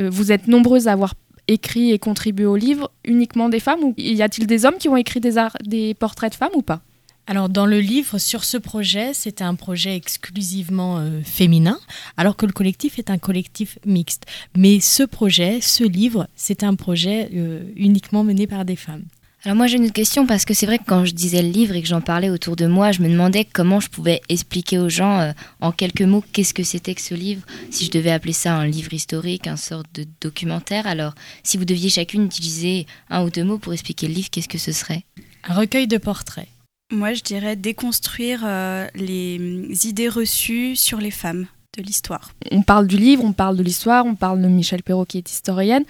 vous 0.00 0.32
êtes 0.32 0.48
nombreuses 0.48 0.88
à 0.88 0.92
avoir 0.92 1.14
écrit 1.52 1.92
et 1.92 1.98
contribué 1.98 2.46
au 2.46 2.56
livre 2.56 2.90
uniquement 3.04 3.48
des 3.48 3.60
femmes 3.60 3.82
ou 3.82 3.94
y 3.96 4.22
a-t-il 4.22 4.46
des 4.46 4.64
hommes 4.64 4.78
qui 4.78 4.88
ont 4.88 4.96
écrit 4.96 5.20
des, 5.20 5.36
des 5.64 5.94
portraits 5.94 6.32
de 6.32 6.36
femmes 6.36 6.50
ou 6.54 6.62
pas? 6.62 6.80
Alors 7.26 7.48
dans 7.48 7.66
le 7.66 7.78
livre 7.78 8.18
sur 8.18 8.42
ce 8.42 8.56
projet, 8.56 9.14
c'était 9.14 9.44
un 9.44 9.54
projet 9.54 9.94
exclusivement 9.94 10.98
euh, 10.98 11.20
féminin, 11.22 11.78
alors 12.16 12.36
que 12.36 12.46
le 12.46 12.52
collectif 12.52 12.98
est 12.98 13.10
un 13.10 13.18
collectif 13.18 13.78
mixte. 13.86 14.26
Mais 14.56 14.80
ce 14.80 15.04
projet, 15.04 15.60
ce 15.60 15.84
livre, 15.84 16.26
c'est 16.34 16.64
un 16.64 16.74
projet 16.74 17.30
euh, 17.34 17.62
uniquement 17.76 18.24
mené 18.24 18.48
par 18.48 18.64
des 18.64 18.76
femmes. 18.76 19.04
Alors 19.44 19.56
moi 19.56 19.66
j'ai 19.66 19.76
une 19.76 19.90
question 19.90 20.24
parce 20.24 20.44
que 20.44 20.54
c'est 20.54 20.66
vrai 20.66 20.78
que 20.78 20.84
quand 20.86 21.04
je 21.04 21.12
disais 21.12 21.42
le 21.42 21.48
livre 21.48 21.74
et 21.74 21.82
que 21.82 21.88
j'en 21.88 22.00
parlais 22.00 22.30
autour 22.30 22.54
de 22.54 22.66
moi, 22.66 22.92
je 22.92 23.02
me 23.02 23.08
demandais 23.08 23.44
comment 23.44 23.80
je 23.80 23.88
pouvais 23.88 24.20
expliquer 24.28 24.78
aux 24.78 24.88
gens 24.88 25.18
euh, 25.18 25.32
en 25.60 25.72
quelques 25.72 26.02
mots 26.02 26.22
qu'est-ce 26.32 26.54
que 26.54 26.62
c'était 26.62 26.94
que 26.94 27.00
ce 27.00 27.14
livre, 27.14 27.42
si 27.68 27.84
je 27.84 27.90
devais 27.90 28.12
appeler 28.12 28.34
ça 28.34 28.54
un 28.54 28.66
livre 28.66 28.94
historique, 28.94 29.48
un 29.48 29.56
sorte 29.56 29.86
de 29.94 30.06
documentaire. 30.20 30.86
Alors 30.86 31.14
si 31.42 31.56
vous 31.56 31.64
deviez 31.64 31.90
chacune 31.90 32.24
utiliser 32.24 32.86
un 33.10 33.24
ou 33.24 33.30
deux 33.30 33.42
mots 33.42 33.58
pour 33.58 33.72
expliquer 33.72 34.06
le 34.06 34.14
livre, 34.14 34.30
qu'est-ce 34.30 34.48
que 34.48 34.58
ce 34.58 34.70
serait? 34.70 35.02
Un 35.42 35.54
recueil 35.54 35.88
de 35.88 35.98
portraits. 35.98 36.48
Moi 36.92 37.12
je 37.12 37.22
dirais 37.22 37.56
déconstruire 37.56 38.42
euh, 38.44 38.86
les 38.94 39.40
mm, 39.40 39.74
idées 39.82 40.08
reçues 40.08 40.76
sur 40.76 40.98
les 40.98 41.10
femmes 41.10 41.48
de 41.76 41.82
l'histoire. 41.82 42.32
On 42.50 42.62
parle 42.62 42.86
du 42.86 42.96
livre, 42.96 43.24
on 43.24 43.32
parle 43.32 43.56
de 43.56 43.62
l'histoire, 43.62 44.04
on 44.04 44.14
parle 44.14 44.42
de 44.42 44.48
Michel 44.48 44.82
Perrault 44.82 45.06
qui 45.06 45.18
est 45.18 45.30
historienne. 45.30 45.84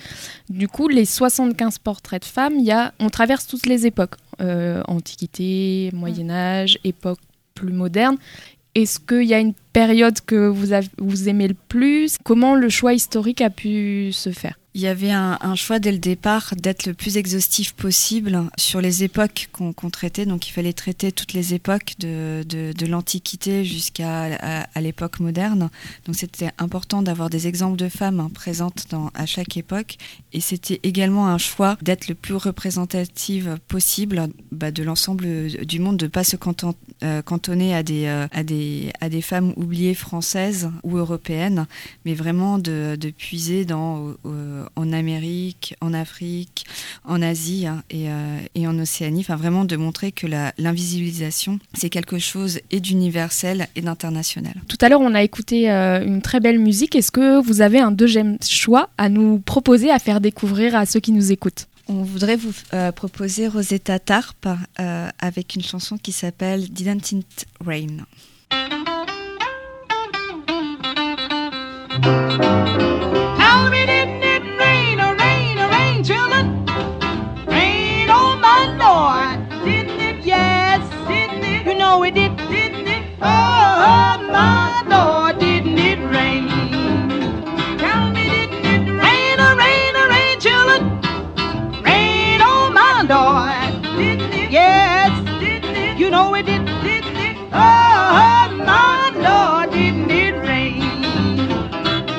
Du 0.49 0.69
coup, 0.69 0.89
les 0.89 1.05
75 1.05 1.79
portraits 1.79 2.23
de 2.23 2.27
femmes, 2.27 2.59
y 2.61 2.71
a, 2.71 2.93
on 3.01 3.11
traverse 3.11 3.47
toutes 3.47 3.67
les 3.67 3.87
époques. 3.87 4.15
Euh, 4.41 4.83
Antiquité, 4.87 5.91
Moyen 5.93 6.31
Âge, 6.31 6.79
époque 6.85 7.19
plus 7.55 7.73
moderne. 7.73 8.17
Est-ce 8.75 9.01
qu'il 9.01 9.25
y 9.25 9.35
a 9.35 9.39
une 9.39 9.55
période 9.73 10.21
que 10.25 10.47
vous, 10.47 10.73
avez, 10.73 10.89
vous 10.99 11.29
aimez 11.29 11.49
le 11.49 11.57
plus? 11.69 12.17
Comment 12.23 12.55
le 12.55 12.69
choix 12.69 12.95
historique 12.95 13.41
a 13.41 13.51
pu 13.51 14.13
se 14.13 14.31
faire? 14.31 14.59
Il 14.75 14.81
y 14.81 14.87
avait 14.87 15.11
un, 15.11 15.55
choix 15.55 15.79
dès 15.79 15.93
le 15.93 15.99
départ 15.99 16.55
d'être 16.57 16.87
le 16.87 16.95
plus 16.95 17.19
exhaustif 17.19 17.75
possible 17.75 18.43
sur 18.57 18.81
les 18.81 19.05
époques 19.05 19.51
qu'on 19.53 19.75
qu 19.75 19.91
traitait. 19.91 20.25
Donc 20.25 20.49
il 20.49 20.53
fallait 20.53 20.73
traiter 20.73 21.13
toutes 21.13 21.35
les 21.35 21.53
époques 21.53 21.95
de, 21.99 22.43
de, 22.49 22.87
l'Antiquité 22.87 23.67
jusqu'à 23.67 24.65
à, 24.75 24.81
l'époque 24.81 25.21
moderne. 25.21 25.69
Donc 26.07 26.17
c'était 26.17 26.51
important 26.57 27.03
d'avoir 27.03 27.29
des 27.29 27.49
exemples 27.49 27.77
de 27.77 27.91
femmes 27.91 28.21
hein, 28.21 28.31
présentes 28.33 28.87
à 29.15 29.27
chaque 29.27 29.59
époque. 29.59 29.99
Et 30.33 30.41
c'était 30.41 30.81
également 30.85 31.29
un 31.29 31.39
choix 31.39 31.77
d'être 31.83 32.09
le 32.09 32.15
plus 32.15 32.37
représentative 32.37 33.59
possible 33.69 34.29
bah, 34.53 34.71
de 34.71 34.83
l'ensemble 34.83 35.49
du 35.67 35.81
monde, 35.81 35.99
de 35.99 36.07
ne 36.07 36.11
pas 36.11 36.25
se 36.25 36.37
euh, 37.03 37.21
cantonner 37.21 37.75
à 37.75 37.83
des, 37.83 38.07
euh, 38.07 38.27
à, 38.33 38.43
des, 38.43 38.91
à 39.03 39.11
des 39.11 39.21
femmes 39.21 39.53
oubliées 39.57 39.95
françaises 39.95 40.71
ou 40.83 40.97
européennes, 40.97 41.67
mais 42.07 42.15
vraiment 42.15 42.59
de, 42.59 42.97
de 42.99 43.11
puiser 43.11 43.67
dans... 43.67 44.15
en 44.77 44.93
Amérique, 44.93 45.75
en 45.81 45.95
Afrique, 45.95 46.65
en 47.05 47.23
Asie 47.23 47.67
hein, 47.67 47.83
et, 47.91 48.09
euh, 48.09 48.39
et, 48.55 48.67
en 48.67 48.79
Océanie. 48.79 49.21
Enfin, 49.21 49.37
vraiment 49.37 49.65
de 49.65 49.77
montrer 49.77 50.13
que 50.13 50.27
l'invisibilisation, 50.59 51.59
c'est 51.75 51.91
quelque 51.91 52.19
chose 52.19 52.61
et 52.71 52.81
d'universel 52.81 53.69
et 53.77 53.81
d'international. 53.81 54.55
Tout 54.69 54.79
à 54.81 54.89
l'heure, 54.89 55.01
on 55.01 55.15
a 55.15 55.23
écouté 55.23 55.71
euh, 55.71 56.05
une 56.05 56.23
très 56.23 56.41
belle 56.41 56.59
musique. 56.59 56.97
Est-ce 56.97 57.13
que 57.13 57.41
vous 57.41 57.61
avez 57.61 57.81
un 57.81 57.91
deuxième 57.91 58.39
choix 58.43 58.89
à 58.99 59.09
nous 59.09 59.39
proposer, 59.39 59.91
à 59.91 59.99
faire 59.99 60.21
découvrir 60.21 60.77
à 60.77 60.87
ceux 60.87 61.01
qui 61.01 61.13
nous 61.13 61.33
écoutent? 61.33 61.67
On 61.89 62.03
voudrait 62.03 62.37
vous 62.37 62.55
euh, 62.75 62.93
proposer 62.93 63.49
Rosetta 63.49 63.99
Tarp 63.99 64.47
euh, 64.79 65.09
avec 65.19 65.55
une 65.57 65.63
chanson 65.63 65.99
qui 65.99 66.13
s'appelle 66.13 66.69
Didn't 66.71 67.13
It 67.13 67.47
Rain? 67.65 68.07
Didn't 96.31 96.69
it? 96.69 96.87
It 96.87 97.03
did, 97.03 97.05
didn't? 97.15 97.49
Oh, 97.53 98.49
my 98.59 99.11
Lord, 99.27 99.71
didn't 99.73 100.11
it 100.11 100.35
rain? 100.49 100.81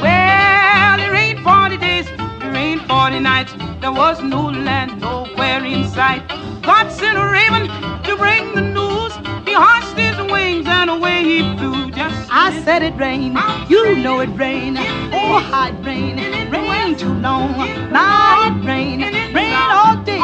Well, 0.01 1.00
it 1.00 1.12
rained 1.12 1.39
40 1.43 1.77
days, 1.77 2.07
it 2.10 2.51
rained 2.51 2.81
40 2.81 3.19
nights. 3.19 3.53
There 3.81 3.91
was 3.91 4.22
no 4.22 4.43
land 4.50 5.00
nowhere 5.01 5.63
in 5.63 5.88
sight. 5.89 6.24
God 6.62 6.91
sent 6.91 7.17
a 7.17 7.25
raven 7.25 7.67
to 8.03 8.15
bring 8.17 8.55
the 8.55 8.62
news. 8.62 9.13
He 9.48 9.53
hushed 9.53 9.98
his 9.98 10.17
wings 10.31 10.65
and 10.67 10.89
away 10.89 11.24
he 11.24 11.39
flew. 11.57 11.91
Just 11.91 12.29
I 12.31 12.62
said 12.63 12.81
it 12.83 12.95
rained, 12.95 13.38
you 13.69 13.95
know 13.98 14.19
it 14.22 14.29
rained. 14.29 14.77
Oh, 14.79 15.39
how 15.51 15.67
it 15.67 15.75
rained, 15.86 16.19
rain 16.51 16.95
too 16.98 17.13
long. 17.13 17.57
Now 17.91 18.48
it 18.48 18.65
rained, 18.65 19.03
rain 19.36 19.53
all 19.53 19.98
day, 20.03 20.19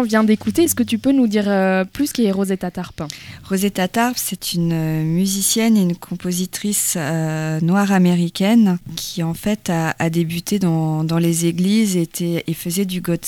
là, 0.00 0.02
vient 0.04 0.24
d'écouter. 0.24 0.64
Est-ce 0.64 0.74
que 0.74 0.82
tu 0.82 0.98
peux 0.98 1.12
nous 1.12 1.26
dire 1.26 1.44
euh, 1.46 1.84
plus 1.84 2.12
qui 2.12 2.24
est 2.24 2.32
Rosetta 2.32 2.70
Tarp 2.70 3.02
Rosetta 3.44 3.88
Tarp, 3.88 4.16
c'est 4.16 4.54
une 4.54 4.72
euh, 4.72 5.02
musicienne 5.02 5.76
et 5.76 5.82
une 5.82 5.96
compositrice 5.96 6.94
euh, 6.96 7.60
noire 7.60 7.92
américaine 7.92 8.78
qui 8.96 9.22
en 9.22 9.34
fait 9.34 9.70
a, 9.70 10.10
débuté 10.10 10.58
dans, 10.58 11.02
les 11.18 11.46
églises 11.46 11.96
et, 11.96 12.54
faisait 12.54 12.84
du, 12.84 13.00
God, 13.00 13.20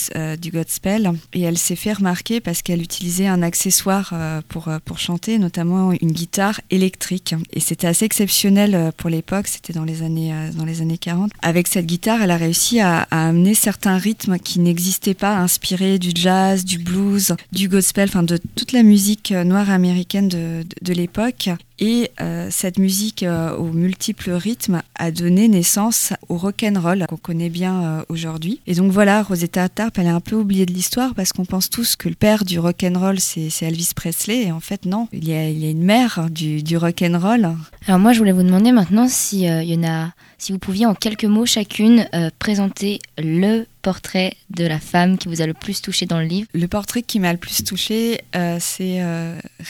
gospel. 0.52 1.12
Et 1.32 1.42
elle 1.42 1.58
s'est 1.58 1.76
fait 1.76 1.92
remarquer 1.92 2.40
parce 2.40 2.62
qu'elle 2.62 2.82
utilisait 2.82 3.26
un 3.26 3.42
accessoire 3.42 4.14
pour, 4.48 4.68
chanter, 4.98 5.38
notamment 5.38 5.92
une 5.92 6.12
guitare 6.12 6.60
électrique. 6.70 7.34
Et 7.52 7.60
c'était 7.60 7.86
assez 7.86 8.04
exceptionnel 8.04 8.92
pour 8.96 9.10
l'époque, 9.10 9.48
c'était 9.48 9.72
dans, 9.72 9.84
les 9.84 10.02
années, 10.02 10.32
dans 10.54 10.64
les 10.64 10.80
années 10.82 10.98
40. 10.98 11.30
Avec 11.42 11.68
cette 11.68 11.86
guitare, 11.86 12.22
elle 12.22 12.30
a 12.30 12.36
réussi 12.36 12.80
à 12.80 13.06
amener 13.10 13.54
certains 13.54 13.98
rythmes 13.98 14.38
qui 14.38 14.60
n'existaient 14.60 15.14
pas, 15.14 15.36
inspirés 15.36 15.98
du 15.98 16.10
jazz 16.14 16.53
du 16.62 16.78
blues, 16.78 17.34
du 17.52 17.68
gospel, 17.68 18.08
enfin 18.08 18.22
de 18.22 18.38
toute 18.54 18.72
la 18.72 18.82
musique 18.82 19.32
noire 19.32 19.70
américaine 19.70 20.28
de, 20.28 20.64
de, 20.82 20.92
l'époque. 20.92 21.50
Et 21.80 22.10
euh, 22.20 22.48
cette 22.50 22.78
musique 22.78 23.24
euh, 23.24 23.56
aux 23.56 23.72
multiples 23.72 24.30
rythmes 24.30 24.82
a 24.94 25.10
donné 25.10 25.48
naissance 25.48 26.12
au 26.28 26.36
rock 26.36 26.64
and 26.64 26.80
roll 26.80 27.04
qu'on 27.08 27.16
connaît 27.16 27.48
bien 27.48 27.82
euh, 27.82 28.02
aujourd'hui. 28.08 28.60
Et 28.68 28.74
donc 28.74 28.92
voilà, 28.92 29.22
Rosetta 29.22 29.68
Tarp, 29.68 29.98
elle 29.98 30.06
est 30.06 30.10
un 30.10 30.20
peu 30.20 30.36
oubliée 30.36 30.66
de 30.66 30.72
l'histoire 30.72 31.14
parce 31.14 31.32
qu'on 31.32 31.44
pense 31.44 31.70
tous 31.70 31.96
que 31.96 32.08
le 32.08 32.14
père 32.14 32.44
du 32.44 32.60
rock 32.60 32.84
and 32.84 32.98
roll 32.98 33.18
c'est 33.18 33.50
Elvis 33.62 33.90
Presley. 33.96 34.44
Et 34.44 34.52
en 34.52 34.60
fait 34.60 34.86
non, 34.86 35.08
il 35.12 35.28
y 35.28 35.32
a, 35.32 35.48
il 35.48 35.58
y 35.58 35.66
a 35.66 35.70
une 35.70 35.82
mère 35.82 36.28
du, 36.30 36.62
du 36.62 36.76
rock 36.76 37.02
and 37.02 37.18
roll. 37.18 37.50
Alors 37.88 37.98
moi 37.98 38.12
je 38.12 38.18
voulais 38.18 38.32
vous 38.32 38.44
demander 38.44 38.70
maintenant 38.70 39.08
si 39.08 39.40
y 39.40 39.76
en 39.76 39.84
a, 39.84 40.12
si 40.38 40.52
vous 40.52 40.58
pouviez 40.58 40.86
en 40.86 40.94
quelques 40.94 41.24
mots 41.24 41.46
chacune 41.46 42.08
présenter 42.38 43.00
le 43.18 43.66
portrait 43.84 44.32
de 44.50 44.66
la 44.66 44.80
femme 44.80 45.16
qui 45.18 45.28
vous 45.28 45.40
a 45.42 45.46
le 45.46 45.54
plus 45.54 45.80
touché 45.82 46.06
dans 46.06 46.18
le 46.18 46.24
livre. 46.24 46.48
Le 46.52 46.66
portrait 46.66 47.02
qui 47.02 47.20
m'a 47.20 47.32
le 47.32 47.38
plus 47.38 47.62
touché, 47.62 48.22
c'est 48.58 49.04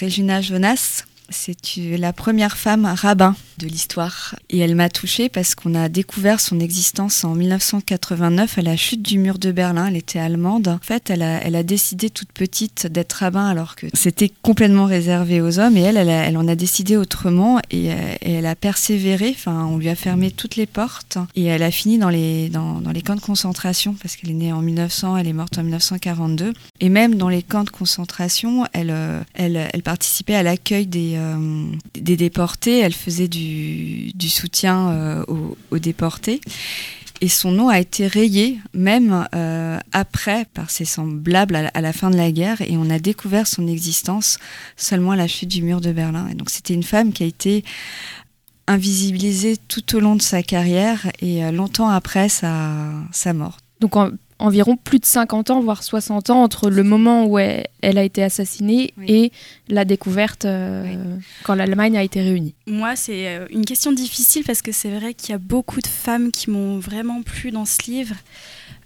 Regina 0.00 0.40
Jonas 0.40 1.04
c'est 1.30 1.56
la 1.98 2.12
première 2.12 2.56
femme 2.56 2.84
rabbin 2.86 3.34
de 3.58 3.66
l'histoire. 3.66 4.34
Et 4.50 4.58
elle 4.58 4.74
m'a 4.74 4.88
touchée 4.88 5.28
parce 5.28 5.54
qu'on 5.54 5.74
a 5.74 5.88
découvert 5.88 6.40
son 6.40 6.60
existence 6.60 7.24
en 7.24 7.34
1989 7.34 8.58
à 8.58 8.62
la 8.62 8.76
chute 8.76 9.02
du 9.02 9.18
mur 9.18 9.38
de 9.38 9.52
Berlin. 9.52 9.86
Elle 9.86 9.96
était 9.96 10.18
allemande. 10.18 10.68
En 10.68 10.78
fait, 10.80 11.10
elle 11.10 11.22
a, 11.22 11.62
décidé 11.62 12.10
toute 12.10 12.32
petite 12.32 12.86
d'être 12.86 13.12
rabbin 13.14 13.46
alors 13.46 13.76
que 13.76 13.86
c'était 13.94 14.30
complètement 14.42 14.84
réservé 14.84 15.40
aux 15.40 15.58
hommes. 15.58 15.76
Et 15.76 15.82
elle, 15.82 15.96
elle, 15.96 16.08
elle 16.08 16.36
en 16.36 16.48
a 16.48 16.54
décidé 16.54 16.96
autrement 16.96 17.60
et, 17.70 17.86
et, 17.86 18.32
elle 18.32 18.46
a 18.46 18.54
persévéré. 18.54 19.30
Enfin, 19.30 19.66
on 19.66 19.78
lui 19.78 19.88
a 19.88 19.94
fermé 19.94 20.30
toutes 20.30 20.56
les 20.56 20.66
portes 20.66 21.18
et 21.36 21.44
elle 21.44 21.62
a 21.62 21.70
fini 21.70 21.98
dans 21.98 22.10
les, 22.10 22.48
dans, 22.48 22.80
les 22.92 23.02
camps 23.02 23.16
de 23.16 23.20
concentration 23.20 23.94
parce 23.94 24.16
qu'elle 24.16 24.30
est 24.30 24.34
née 24.34 24.52
en 24.52 24.60
1900, 24.60 25.16
elle 25.16 25.28
est 25.28 25.32
morte 25.32 25.58
en 25.58 25.62
1942. 25.62 26.52
Et 26.80 26.88
même 26.88 27.14
dans 27.14 27.28
les 27.28 27.42
camps 27.42 27.64
de 27.64 27.70
concentration, 27.70 28.66
elle, 28.72 28.94
elle, 29.34 29.68
elle 29.72 29.82
participait 29.82 30.34
à 30.34 30.42
l'accueil 30.42 30.86
des 30.86 31.13
euh, 31.16 31.66
des 31.94 32.16
déportés, 32.16 32.80
elle 32.80 32.94
faisait 32.94 33.28
du, 33.28 34.12
soutien 34.28 34.90
euh, 34.90 35.24
aux, 35.70 35.78
déportés. 35.78 36.40
Et 37.20 37.28
son 37.28 37.52
nom 37.52 37.68
a 37.68 37.78
été 37.78 38.06
rayé, 38.06 38.58
même 38.74 39.26
euh, 39.34 39.78
après, 39.92 40.46
par 40.52 40.70
ses 40.70 40.84
semblables 40.84 41.70
à 41.72 41.80
la, 41.80 41.92
fin 41.92 42.10
de 42.10 42.16
la 42.16 42.32
guerre. 42.32 42.60
Et 42.60 42.76
on 42.76 42.90
a 42.90 42.98
découvert 42.98 43.46
son 43.46 43.66
existence 43.66 44.38
seulement 44.76 45.12
à 45.12 45.16
la 45.16 45.28
chute 45.28 45.48
du 45.48 45.62
mur 45.62 45.80
de 45.80 45.92
Berlin. 45.92 46.28
Et 46.30 46.34
donc 46.34 46.50
c'était 46.50 46.74
une 46.74 46.82
femme 46.82 47.12
qui 47.12 47.22
a 47.22 47.26
été 47.26 47.64
invisibilisée 48.66 49.56
tout 49.56 49.96
au 49.96 50.00
long 50.00 50.16
de 50.16 50.22
sa 50.22 50.42
carrière 50.42 51.06
et 51.20 51.50
longtemps 51.52 51.88
après 51.88 52.28
sa, 52.28 52.90
sa 53.12 53.32
mort. 53.32 53.58
Donc 53.80 53.94
environ 54.44 54.76
plus 54.76 54.98
de 54.98 55.06
50 55.06 55.50
ans, 55.50 55.60
voire 55.60 55.82
60 55.82 56.30
ans, 56.30 56.42
entre 56.42 56.70
le 56.70 56.82
moment 56.82 57.26
où 57.26 57.38
elle, 57.38 57.66
elle 57.80 57.98
a 57.98 58.04
été 58.04 58.22
assassinée 58.22 58.92
oui. 58.98 59.06
et 59.08 59.32
la 59.68 59.84
découverte 59.84 60.44
euh, 60.44 60.84
oui. 60.84 61.22
quand 61.44 61.54
l'Allemagne 61.54 61.96
a 61.96 62.02
été 62.02 62.20
réunie. 62.20 62.54
Moi, 62.66 62.94
c'est 62.96 63.28
euh, 63.28 63.46
une 63.50 63.64
question 63.64 63.92
difficile 63.92 64.44
parce 64.44 64.62
que 64.62 64.72
c'est 64.72 64.90
vrai 64.90 65.14
qu'il 65.14 65.30
y 65.30 65.34
a 65.34 65.38
beaucoup 65.38 65.80
de 65.80 65.86
femmes 65.86 66.30
qui 66.30 66.50
m'ont 66.50 66.78
vraiment 66.78 67.22
plu 67.22 67.50
dans 67.50 67.64
ce 67.64 67.90
livre. 67.90 68.16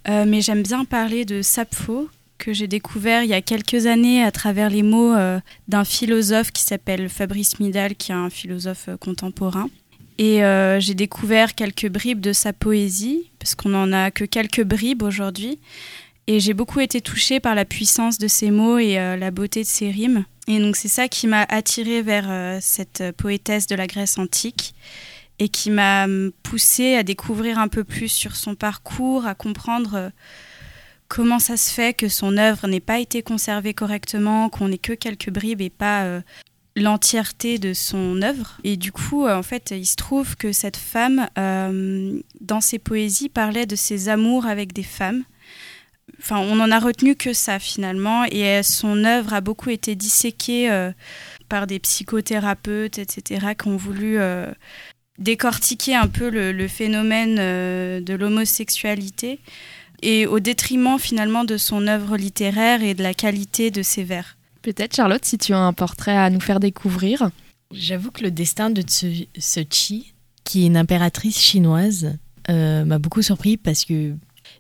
Euh, 0.09 0.25
mais 0.27 0.41
j'aime 0.41 0.63
bien 0.63 0.85
parler 0.85 1.25
de 1.25 1.43
Sappho, 1.43 2.09
que 2.39 2.53
j'ai 2.53 2.69
découvert 2.69 3.25
il 3.25 3.31
y 3.31 3.35
a 3.35 3.43
quelques 3.43 3.87
années 3.87 4.23
à 4.23 4.31
travers 4.31 4.71
les 4.71 4.83
mots 4.83 5.15
euh, 5.15 5.41
d'un 5.67 5.85
philosophe 5.85 6.53
qui 6.53 6.63
s'appelle 6.63 7.09
Fabrice 7.09 7.59
Midal, 7.59 7.97
qui 7.97 8.13
est 8.13 8.15
un 8.15 8.31
philosophe 8.31 8.89
contemporain. 9.01 9.69
Et 10.19 10.45
euh, 10.45 10.81
j'ai 10.81 10.95
découvert 10.95 11.55
quelques 11.55 11.89
bribes 11.89 12.21
de 12.21 12.33
sa 12.33 12.53
poésie, 12.53 13.31
parce 13.39 13.55
qu'on 13.55 13.71
n'en 13.71 13.93
a 13.93 14.11
que 14.11 14.25
quelques 14.25 14.65
bribes 14.65 15.03
aujourd'hui. 15.03 15.59
Et 16.27 16.41
j'ai 16.41 16.53
beaucoup 16.53 16.81
été 16.81 17.01
touchée 17.01 17.41
par 17.41 17.55
la 17.55 17.65
puissance 17.65 18.19
de 18.19 18.29
ses 18.29 18.51
mots 18.51 18.79
et 18.79 18.99
euh, 18.99 19.17
la 19.17 19.31
beauté 19.31 19.63
de 19.63 19.67
ses 19.67 19.91
rimes. 19.91 20.25
Et 20.47 20.59
donc 20.59 20.77
c'est 20.77 20.89
ça 20.89 21.09
qui 21.09 21.27
m'a 21.27 21.47
attirée 21.49 22.03
vers 22.03 22.27
euh, 22.29 22.59
cette 22.61 23.13
poétesse 23.17 23.67
de 23.67 23.77
la 23.77 23.87
Grèce 23.87 24.19
antique 24.19 24.75
et 25.39 25.49
qui 25.49 25.71
m'a 25.71 26.07
poussée 26.43 26.95
à 26.97 27.03
découvrir 27.03 27.59
un 27.59 27.69
peu 27.69 27.85
plus 27.85 28.09
sur 28.09 28.35
son 28.35 28.55
parcours, 28.55 29.27
à 29.27 29.35
comprendre 29.35 29.95
euh, 29.95 30.11
comment 31.07 31.39
ça 31.39 31.57
se 31.57 31.71
fait 31.71 31.95
que 31.95 32.09
son 32.09 32.37
œuvre 32.37 32.67
n'ait 32.67 32.81
pas 32.81 32.99
été 32.99 33.23
conservée 33.23 33.75
correctement, 33.75 34.49
qu'on 34.49 34.69
n'ait 34.69 34.79
que 34.79 34.93
quelques 34.93 35.31
bribes 35.31 35.61
et 35.61 35.71
pas 35.71 36.05
euh, 36.05 36.21
l'entièreté 36.79 37.59
de 37.59 37.73
son 37.75 38.23
œuvre. 38.23 38.59
Et 38.65 38.77
du 38.77 38.93
coup, 38.93 39.27
euh, 39.27 39.37
en 39.37 39.43
fait, 39.43 39.73
il 39.77 39.87
se 39.87 39.97
trouve 39.97 40.37
que 40.37 40.53
cette 40.53 40.77
femme, 40.77 41.29
euh, 41.39 42.19
dans 42.41 42.61
ses 42.61 42.79
poésies, 42.79 43.29
parlait 43.29 43.67
de 43.67 43.77
ses 43.77 44.09
amours 44.09 44.47
avec 44.47 44.73
des 44.73 44.83
femmes. 44.83 45.25
Enfin, 46.21 46.39
on 46.39 46.57
n'en 46.57 46.71
a 46.71 46.79
retenu 46.79 47.15
que 47.15 47.33
ça 47.33 47.59
finalement, 47.59 48.25
et 48.25 48.63
son 48.63 49.05
œuvre 49.05 49.35
a 49.35 49.41
beaucoup 49.41 49.71
été 49.71 49.95
disséquée 49.95 50.71
euh, 50.71 50.91
par 51.49 51.67
des 51.67 51.79
psychothérapeutes, 51.79 52.99
etc., 52.99 53.55
qui 53.61 53.69
ont 53.69 53.77
voulu 53.77 54.19
décortiquer 55.19 55.95
un 55.95 56.09
peu 56.09 56.29
le, 56.29 56.53
le 56.53 56.67
phénomène 56.67 57.37
de 57.37 58.15
l'homosexualité, 58.15 59.39
et 60.03 60.27
au 60.27 60.41
détriment 60.41 60.99
finalement 60.99 61.45
de 61.45 61.57
son 61.57 61.87
œuvre 61.87 62.17
littéraire 62.17 62.83
et 62.83 62.95
de 62.95 63.03
la 63.03 63.15
qualité 63.15 63.71
de 63.71 63.83
ses 63.83 64.03
vers. 64.03 64.38
Peut-être, 64.69 64.95
Charlotte, 64.95 65.25
si 65.25 65.39
tu 65.39 65.55
as 65.55 65.59
un 65.59 65.73
portrait 65.73 66.15
à 66.15 66.29
nous 66.29 66.41
faire 66.41 66.61
découvrir. 66.61 67.31
J'avoue 67.73 68.11
que 68.11 68.23
le 68.23 68.31
destin 68.31 68.69
de 68.69 68.83
Tzu-Chi, 68.83 70.13
qui 70.45 70.63
est 70.63 70.67
une 70.67 70.77
impératrice 70.77 71.39
chinoise, 71.39 72.19
euh, 72.51 72.85
m'a 72.85 72.99
beaucoup 72.99 73.23
surpris 73.23 73.57
parce 73.57 73.87
que 73.87 74.15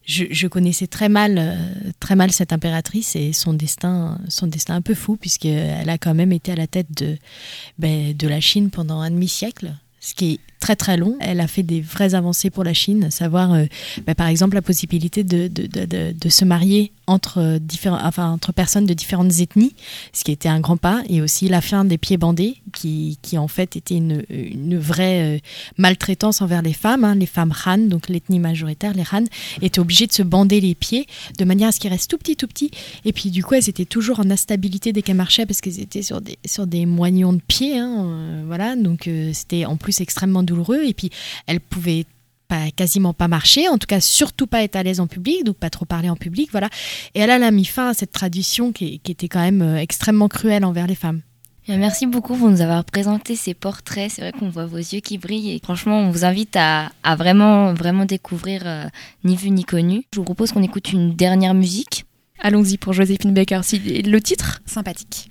je, 0.06 0.24
je, 0.30 0.46
connaissais 0.46 0.86
très 0.86 1.10
mal, 1.10 1.36
euh, 1.36 1.56
très 2.00 2.16
mal 2.16 2.32
cette 2.32 2.54
impératrice 2.54 3.16
et 3.16 3.34
son 3.34 3.52
destin, 3.52 4.18
son 4.30 4.46
destin 4.46 4.76
un 4.76 4.80
peu 4.80 4.94
fou, 4.94 5.16
puisqu'elle 5.16 5.90
a 5.90 5.98
quand 5.98 6.14
même 6.14 6.32
été 6.32 6.52
à 6.52 6.56
la 6.56 6.66
tête 6.66 6.90
de, 6.96 7.18
ben, 7.78 8.16
de 8.16 8.28
la 8.28 8.40
Chine 8.40 8.70
pendant 8.70 9.00
un 9.00 9.10
demi-siècle, 9.10 9.74
ce 10.00 10.14
qui 10.14 10.32
est 10.32 10.40
très 10.58 10.76
très 10.76 10.96
long. 10.96 11.16
Elle 11.20 11.40
a 11.40 11.46
fait 11.46 11.62
des 11.62 11.80
vraies 11.80 12.14
avancées 12.14 12.50
pour 12.50 12.64
la 12.64 12.74
Chine, 12.74 13.04
à 13.04 13.10
savoir 13.10 13.52
euh, 13.52 13.64
bah, 14.06 14.14
par 14.14 14.28
exemple 14.28 14.54
la 14.54 14.62
possibilité 14.62 15.24
de, 15.24 15.48
de, 15.48 16.12
de, 16.12 16.28
se 16.28 16.44
marier 16.44 16.92
entre, 17.06 17.58
différents, 17.58 17.98
enfin, 18.02 18.30
entre 18.30 18.52
personnes 18.52 18.86
de 18.86 18.94
différentes 18.94 19.40
ethnies, 19.40 19.74
ce 20.12 20.24
qui 20.24 20.32
était 20.32 20.48
un 20.48 20.60
grand 20.60 20.76
pas, 20.76 21.02
et 21.08 21.22
aussi 21.22 21.48
la 21.48 21.60
fin 21.60 21.84
des 21.84 21.96
pieds 21.96 22.18
bandés, 22.18 22.56
qui, 22.74 23.18
qui 23.22 23.38
en 23.38 23.48
fait 23.48 23.76
était 23.76 23.96
une, 23.96 24.24
une 24.28 24.78
vraie 24.78 25.36
euh, 25.36 25.38
maltraitance 25.78 26.42
envers 26.42 26.62
les 26.62 26.72
femmes. 26.72 27.04
Hein. 27.04 27.14
Les 27.14 27.26
femmes 27.26 27.52
Han, 27.66 27.78
donc 27.78 28.08
l'ethnie 28.08 28.38
majoritaire, 28.38 28.92
les 28.94 29.04
Han, 29.12 29.24
étaient 29.62 29.80
obligées 29.80 30.06
de 30.06 30.12
se 30.12 30.22
bander 30.22 30.60
les 30.60 30.74
pieds 30.74 31.06
de 31.38 31.44
manière 31.44 31.68
à 31.68 31.72
ce 31.72 31.80
qu'ils 31.80 31.90
restent 31.90 32.10
tout 32.10 32.18
petits, 32.18 32.36
tout 32.36 32.46
petits. 32.46 32.70
Et 33.04 33.12
puis 33.12 33.30
du 33.30 33.42
coup, 33.42 33.54
elles 33.54 33.68
étaient 33.68 33.84
toujours 33.84 34.20
en 34.20 34.30
instabilité 34.30 34.92
dès 34.92 35.02
qu'elles 35.02 35.16
marchaient 35.16 35.46
parce 35.46 35.60
qu'elles 35.60 35.80
étaient 35.80 36.02
sur 36.02 36.20
des, 36.20 36.38
sur 36.44 36.66
des 36.66 36.86
moignons 36.86 37.32
de 37.32 37.40
pieds. 37.40 37.78
Hein, 37.78 38.04
euh, 38.06 38.42
voilà, 38.46 38.76
donc 38.76 39.08
euh, 39.08 39.30
c'était 39.32 39.64
en 39.64 39.76
plus 39.76 40.00
extrêmement 40.00 40.42
douloureux. 40.48 40.82
Et 40.84 40.94
puis 40.94 41.10
elles 41.46 41.60
pouvaient 41.60 42.04
pas, 42.48 42.70
quasiment 42.74 43.12
pas 43.12 43.28
marcher, 43.28 43.68
en 43.68 43.76
tout 43.76 43.86
cas 43.86 44.00
surtout 44.00 44.46
pas 44.46 44.62
être 44.62 44.74
à 44.76 44.82
l'aise 44.82 45.00
en 45.00 45.06
public, 45.06 45.44
donc 45.44 45.56
pas 45.58 45.68
trop 45.70 45.84
parler 45.84 46.08
en 46.08 46.16
public, 46.16 46.48
voilà. 46.50 46.70
Et 47.14 47.20
elle, 47.20 47.28
elle 47.30 47.42
a 47.42 47.50
mis 47.50 47.66
fin 47.66 47.90
à 47.90 47.94
cette 47.94 48.10
tradition 48.12 48.72
qui, 48.72 49.00
qui 49.00 49.12
était 49.12 49.28
quand 49.28 49.40
même 49.42 49.60
euh, 49.60 49.76
extrêmement 49.76 50.28
cruelle 50.28 50.64
envers 50.64 50.86
les 50.86 50.94
femmes. 50.94 51.20
Bien, 51.66 51.76
merci 51.76 52.06
beaucoup 52.06 52.34
pour 52.34 52.48
nous 52.48 52.62
avoir 52.62 52.82
présenté 52.86 53.36
ces 53.36 53.52
portraits. 53.52 54.10
C'est 54.10 54.22
vrai 54.22 54.32
qu'on 54.32 54.48
voit 54.48 54.64
vos 54.64 54.78
yeux 54.78 55.00
qui 55.00 55.18
brillent 55.18 55.50
et 55.50 55.60
franchement, 55.62 55.98
on 56.00 56.10
vous 56.10 56.24
invite 56.24 56.56
à, 56.56 56.90
à 57.02 57.14
vraiment, 57.16 57.74
vraiment 57.74 58.06
découvrir 58.06 58.62
euh, 58.64 58.84
Ni 59.24 59.36
vu 59.36 59.50
ni 59.50 59.64
connu. 59.64 60.04
Je 60.14 60.18
vous 60.18 60.24
propose 60.24 60.52
qu'on 60.52 60.62
écoute 60.62 60.90
une 60.90 61.14
dernière 61.14 61.52
musique. 61.52 62.06
Allons-y 62.40 62.78
pour 62.78 62.94
Joséphine 62.94 63.34
Baker. 63.34 63.60
Si- 63.64 64.00
Le 64.02 64.20
titre? 64.22 64.62
Sympathique. 64.64 65.30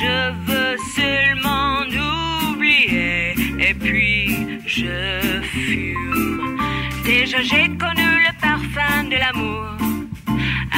je 0.00 0.30
veux 0.46 0.76
seulement 0.94 1.80
oublier 2.52 3.34
et 3.58 3.74
puis 3.74 4.60
je 4.64 5.40
fume. 5.42 6.56
Déjà 7.04 7.42
j'ai 7.42 7.66
connu 7.84 8.08
le 8.26 8.32
parfum 8.40 9.04
de 9.12 9.16
l'amour, 9.16 9.66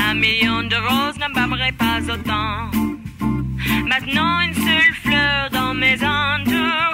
un 0.08 0.14
million 0.14 0.62
de 0.62 0.76
roses 0.76 1.18
n'embâmerait 1.18 1.76
pas 1.84 2.00
autant. 2.14 2.70
Maintenant 3.92 4.40
une 4.40 4.54
seule 4.54 4.94
fleur 5.04 5.50
dans 5.50 5.74
mes 5.74 5.96
entourages 5.96 6.89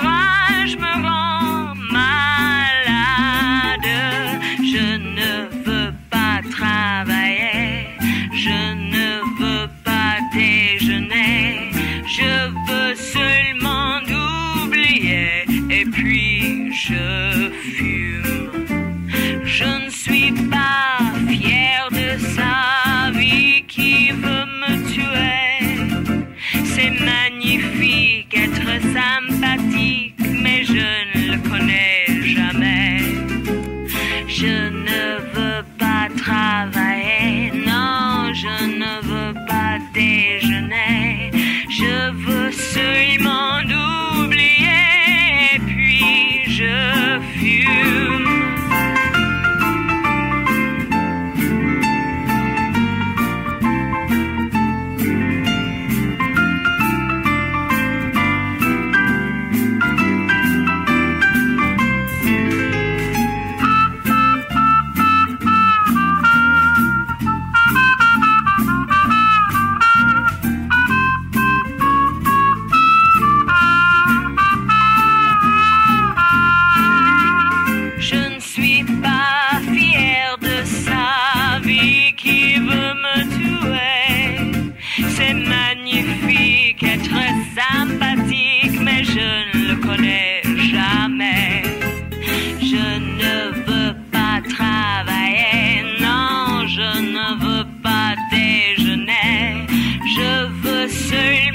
je 47.47 47.76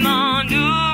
seulement 0.01 0.90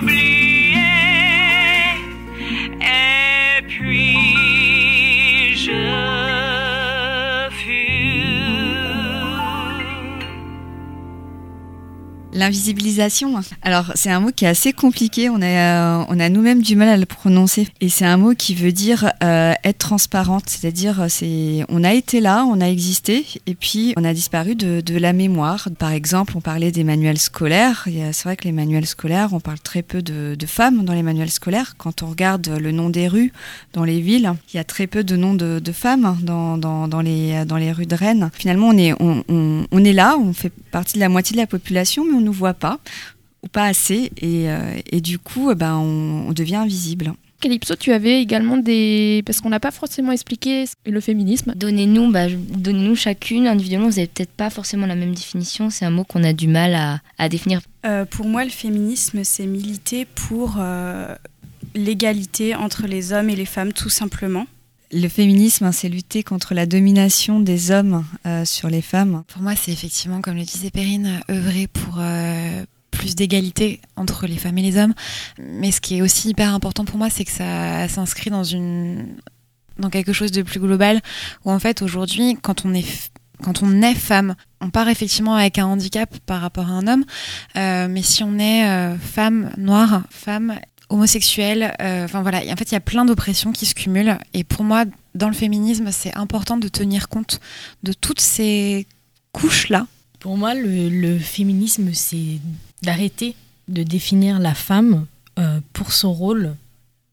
L'invisibilisation. 12.38 13.34
Alors, 13.64 13.92
c'est 13.96 14.12
un 14.12 14.20
mot 14.20 14.32
qui 14.32 14.46
est 14.46 14.48
assez 14.48 14.72
compliqué. 14.72 15.30
On 15.30 15.42
a, 15.42 15.46
euh, 15.46 16.06
on 16.08 16.20
a 16.20 16.30
nous-mêmes 16.30 16.62
du 16.62 16.76
mal 16.76 16.88
à 16.90 16.98
le 16.98 17.08
prononcer. 17.08 17.68
Et 17.82 17.90
c'est 17.90 18.06
un 18.06 18.18
mot 18.18 18.34
qui 18.36 18.54
veut 18.54 18.72
dire 18.72 19.12
euh, 19.24 19.54
être 19.64 19.80
transparente. 19.80 20.44
C'est-à-dire, 20.46 21.02
euh, 21.02 21.08
c'est, 21.10 21.66
on 21.70 21.84
a 21.84 21.94
été 21.94 22.22
là, 22.22 22.46
on 22.46 22.62
a 22.62 22.68
existé, 22.68 23.26
et 23.48 23.56
puis 23.56 23.94
on 23.98 24.04
a 24.04 24.14
disparu 24.14 24.54
de, 24.54 24.82
de 24.82 24.98
la 24.98 25.14
mémoire. 25.14 25.68
Par 25.80 25.92
exemple, 25.92 26.34
on 26.38 26.42
parlait 26.42 26.72
des 26.72 26.84
manuels 26.84 27.18
scolaires. 27.18 27.88
C'est 28.12 28.24
vrai 28.24 28.38
que 28.38 28.44
les 28.44 28.52
manuels 28.52 28.86
scolaires, 28.86 29.30
on 29.34 29.40
parle 29.40 29.60
très 29.60 29.82
peu 29.82 30.04
de, 30.04 30.36
de 30.36 30.46
femmes 30.46 30.86
dans 30.86 30.94
les 30.94 31.04
manuels 31.04 31.32
scolaires. 31.32 31.74
Quand 31.78 32.04
on 32.04 32.08
regarde 32.08 32.48
le 32.48 32.72
nom 32.72 32.92
des 32.92 33.08
rues 33.08 33.34
dans 33.74 33.84
les 33.84 34.00
villes, 34.00 34.32
il 34.54 34.58
y 34.58 34.60
a 34.60 34.64
très 34.64 34.86
peu 34.86 35.04
de 35.04 35.16
noms 35.16 35.34
de, 35.34 35.60
de 35.60 35.72
femmes 35.72 36.18
dans, 36.22 36.58
dans, 36.58 36.88
dans 36.88 37.02
les, 37.02 37.46
dans 37.46 37.58
les 37.58 37.72
rues 37.72 37.88
de 37.88 37.96
Rennes. 37.96 38.30
Finalement, 38.34 38.68
on 38.68 38.78
est, 38.78 38.94
on, 39.02 39.24
on, 39.28 39.66
on 39.72 39.84
est 39.84 39.94
là, 39.94 40.18
on 40.20 40.34
fait 40.34 40.52
partie 40.72 40.96
de 40.96 41.00
la 41.00 41.10
moitié 41.10 41.34
de 41.34 41.42
la 41.42 41.48
population, 41.48 42.06
mais 42.06 42.14
on 42.14 42.27
nous 42.28 42.34
voit 42.34 42.54
pas 42.54 42.80
ou 43.44 43.48
pas 43.48 43.66
assez 43.66 44.12
et, 44.18 44.50
euh, 44.50 44.80
et 44.92 45.02
du 45.02 45.18
coup 45.20 45.52
eh 45.52 45.56
ben, 45.56 45.76
on, 45.78 46.30
on 46.30 46.34
devient 46.34 46.56
invisible. 46.58 47.14
Calypso, 47.40 47.76
tu 47.76 47.92
avais 47.92 48.20
également 48.20 48.58
des... 48.58 49.22
Parce 49.24 49.42
qu'on 49.42 49.50
n'a 49.50 49.60
pas 49.60 49.70
forcément 49.70 50.12
expliqué 50.12 50.66
le 50.88 51.00
féminisme. 51.00 51.54
Donnez-nous, 51.56 52.12
bah, 52.12 52.26
donnez-nous 52.30 52.96
chacune 52.96 53.46
individuellement. 53.46 53.90
Vous 53.90 53.98
n'avez 53.98 54.08
peut-être 54.08 54.32
pas 54.32 54.50
forcément 54.50 54.88
la 54.88 54.96
même 54.96 55.14
définition. 55.14 55.70
C'est 55.70 55.86
un 55.86 55.92
mot 55.92 56.04
qu'on 56.04 56.24
a 56.24 56.34
du 56.34 56.48
mal 56.48 56.74
à, 56.74 57.00
à 57.20 57.30
définir. 57.30 57.62
Euh, 57.86 58.06
pour 58.06 58.26
moi, 58.26 58.44
le 58.44 58.50
féminisme, 58.50 59.24
c'est 59.24 59.46
militer 59.46 60.06
pour 60.06 60.56
euh, 60.58 61.14
l'égalité 61.76 62.56
entre 62.56 62.88
les 62.88 63.14
hommes 63.14 63.30
et 63.30 63.36
les 63.36 63.46
femmes, 63.46 63.72
tout 63.72 63.90
simplement. 63.90 64.48
Le 64.92 65.10
féminisme, 65.10 65.66
hein, 65.66 65.72
c'est 65.74 65.90
lutter 65.90 66.24
contre 66.24 66.54
la 66.54 66.66
domination 66.66 67.42
des 67.42 67.72
hommes 67.72 68.06
euh, 68.26 68.46
sur 68.46 68.70
les 68.70 68.82
femmes. 68.82 69.24
Pour 69.28 69.42
moi, 69.42 69.54
c'est 69.56 69.72
effectivement, 69.72 70.22
comme 70.22 70.38
le 70.38 70.44
disait 70.44 70.72
Perrine, 70.72 71.20
œuvrer 71.30 71.68
pour 71.68 71.96
euh, 72.00 72.66
plus 72.90 73.14
d'égalité 73.16 73.82
entre 73.98 74.28
les 74.28 74.38
femmes 74.38 74.58
et 74.60 74.62
les 74.62 74.78
hommes. 74.78 74.94
Mais 75.40 75.72
ce 75.72 75.82
qui 75.82 75.98
est 75.98 76.02
aussi 76.02 76.30
hyper 76.30 76.54
important 76.54 76.86
pour 76.86 76.98
moi, 76.98 77.10
c'est 77.10 77.26
que 77.26 77.32
ça 77.32 77.90
s'inscrit 77.90 78.30
dans 78.30 79.90
quelque 79.90 80.14
chose 80.14 80.32
de 80.32 80.42
plus 80.42 80.62
global 80.62 81.02
où 81.44 81.52
en 81.52 81.60
fait 81.60 81.82
aujourd'hui 81.82 82.38
quand 82.42 82.64
on 82.66 82.74
est 82.74 83.94
femme, 83.94 84.36
on 84.62 84.70
part 84.70 84.88
effectivement 84.88 85.36
avec 85.36 85.60
un 85.60 85.66
handicap 85.66 86.18
par 86.26 86.40
rapport 86.40 86.70
à 86.70 86.72
un 86.72 86.88
homme, 86.88 87.04
euh, 87.58 87.88
mais 87.90 88.04
si 88.04 88.24
on 88.24 88.40
est 88.40 88.98
femme 89.00 89.52
noire, 89.58 90.04
femme 90.10 90.58
homosexuelle, 90.90 91.76
euh, 91.82 92.06
enfin 92.06 92.22
voilà, 92.22 92.40
en 92.40 92.56
fait 92.56 92.72
il 92.72 92.74
y 92.74 92.76
a 92.76 92.82
plein 92.82 93.06
d'oppressions 93.06 93.52
qui 93.52 93.66
se 93.66 93.76
cumulent 93.76 94.18
et 94.34 94.44
pour 94.44 94.64
moi 94.64 94.86
dans 95.16 95.28
le 95.28 95.34
féminisme 95.34 95.92
c'est 95.92 96.16
important 96.16 96.58
de 96.58 96.68
tenir 96.68 97.10
compte 97.10 97.40
de 97.84 97.94
toutes 97.94 98.22
ces 98.22 98.88
couches 99.38 99.70
là 99.70 99.88
Pour 100.20 100.38
moi, 100.38 100.54
le, 100.56 101.20
féminisme, 101.20 101.94
c'est 101.94 102.40
d'arrêter 102.82 103.36
de 103.68 103.84
définir 103.84 104.40
la 104.40 104.54
femme 104.54 105.06
euh, 105.38 105.60
pour 105.74 105.92
son 105.92 106.14
rôle 106.14 106.56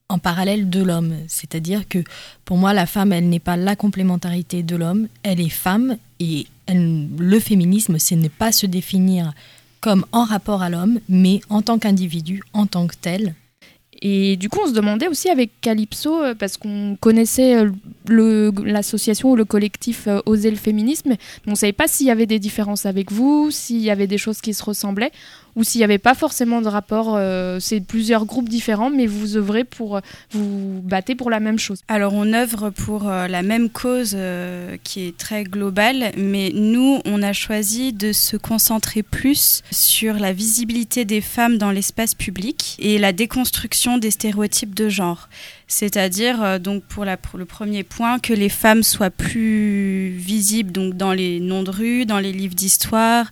en 0.09 0.19
parallèle 0.19 0.71
de 0.71 0.83
l'homme. 0.83 1.15
C'est-à-dire 1.29 1.89
que 1.89 1.99
pour 2.45 2.57
moi, 2.57 2.73
la 2.73 2.87
femme, 2.87 3.13
elle 3.13 3.29
n'est 3.29 3.41
pas 3.41 3.57
la 3.57 3.77
complémentarité 3.77 4.63
de 4.63 4.77
l'homme, 4.77 5.09
elle 5.23 5.41
est 5.41 5.49
femme 5.49 5.97
et 6.21 6.47
le 6.69 7.39
féminisme, 7.41 7.99
c'est 7.99 8.17
ne 8.17 8.29
pas 8.29 8.53
se 8.53 8.67
définir 8.67 9.33
comme 9.81 10.07
en 10.13 10.25
rapport 10.25 10.63
à 10.63 10.71
l'homme, 10.71 10.99
mais 11.11 11.41
en 11.51 11.61
tant 11.61 11.79
qu'individu, 11.79 12.43
en 12.55 12.67
tant 12.67 12.87
que 12.87 12.95
tel. 12.99 13.35
Et 14.07 14.37
du 14.37 14.51
coup, 14.51 14.61
on 14.63 14.69
se 14.69 14.75
demandait 14.75 15.09
aussi 15.09 15.31
avec 15.31 15.63
Calypso, 15.63 16.23
euh, 16.23 16.35
parce 16.35 16.59
qu'on 16.59 16.95
connaissait 17.01 17.57
euh, 17.57 18.53
l'association 18.63 19.31
ou 19.31 19.37
le 19.37 19.47
collectif 19.47 20.07
euh, 20.09 20.21
Oser 20.27 20.51
le 20.51 20.59
féminisme. 20.59 21.09
mais 21.09 21.19
On 21.47 21.53
ne 21.53 21.57
savait 21.57 21.73
pas 21.73 21.89
s'il 21.89 22.07
y 22.07 22.11
avait 22.11 22.27
des 22.27 22.39
différences 22.39 22.85
avec 22.85 23.11
vous, 23.11 23.51
s'il 23.51 23.81
y 23.81 23.91
avait 23.91 24.07
des 24.07 24.19
choses 24.19 24.43
qui 24.43 24.53
se 24.53 24.63
ressemblaient, 24.63 25.11
ou 25.57 25.65
s'il 25.65 25.79
n'y 25.81 25.85
avait 25.85 25.99
pas 25.99 26.15
forcément 26.15 26.61
de 26.61 26.69
rapport. 26.69 27.15
euh, 27.17 27.59
C'est 27.61 27.81
plusieurs 27.81 28.25
groupes 28.27 28.49
différents, 28.49 28.91
mais 28.91 29.07
vous 29.07 29.37
œuvrez 29.37 29.65
pour, 29.65 29.97
euh, 29.97 30.01
vous 30.33 30.81
battez 30.83 31.15
pour 31.15 31.31
la 31.31 31.41
même 31.41 31.59
chose. 31.59 31.81
Alors 31.89 32.15
on 32.15 32.33
œuvre 32.33 32.71
pour 32.71 33.09
euh, 33.09 33.29
la 33.29 33.43
même 33.43 33.71
cause 33.71 34.17
qui 34.83 35.07
est 35.07 35.17
très 35.17 35.45
globale, 35.45 36.13
mais 36.17 36.51
nous 36.55 37.01
on 37.05 37.23
a 37.23 37.33
choisi 37.33 37.93
de 37.93 38.13
se 38.13 38.37
concentrer 38.37 39.03
plus 39.03 39.63
sur 39.71 40.15
la 40.15 40.33
visibilité 40.33 41.05
des 41.05 41.21
femmes 41.21 41.59
dans 41.59 41.71
l'espace 41.71 42.15
public 42.15 42.77
et 42.79 42.99
la 42.99 43.13
déconstruction 43.13 43.99
des 43.99 44.11
stéréotypes 44.11 44.75
de 44.75 44.89
genre. 44.89 45.29
C'est-à-dire 45.67 46.61
donc 46.61 46.85
pour 46.85 47.05
le 47.05 47.45
premier 47.45 47.83
point 47.83 48.19
que 48.19 48.33
les 48.33 48.49
femmes 48.49 48.83
soient 48.83 49.11
plus 49.11 50.11
visibles 50.11 50.73
donc 50.73 50.95
dans 50.95 51.13
les 51.13 51.41
noms 51.41 51.63
de 51.63 51.71
rue, 51.71 52.07
dans 52.07 52.19
les 52.19 52.33
livres 52.33 52.55
d'histoire, 52.55 53.31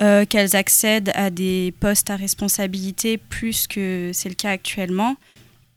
euh, 0.00 0.24
qu'elles 0.24 0.54
accèdent 0.54 1.10
à 1.16 1.28
des 1.28 1.74
postes 1.80 2.08
à 2.08 2.14
responsabilité 2.14 3.18
plus 3.18 3.66
que 3.66 4.12
c'est 4.12 4.28
le 4.28 4.36
cas 4.36 4.50
actuellement. 4.50 5.16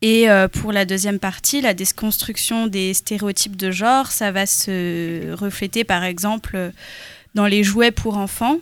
Et 0.03 0.29
euh, 0.29 0.47
pour 0.47 0.71
la 0.71 0.85
deuxième 0.85 1.17
partie, 1.17 1.59
la 1.59 1.73
déconstruction 1.73 2.67
des 2.67 2.93
stéréotypes 2.93 3.55
de 3.55 3.71
genre, 3.71 4.11
ça 4.11 4.31
va 4.31 4.45
se 4.45 5.33
refléter 5.33 5.83
par 5.83 6.03
exemple 6.03 6.71
dans 7.33 7.47
les 7.47 7.63
jouets 7.63 7.89
pour 7.89 8.17
enfants, 8.17 8.57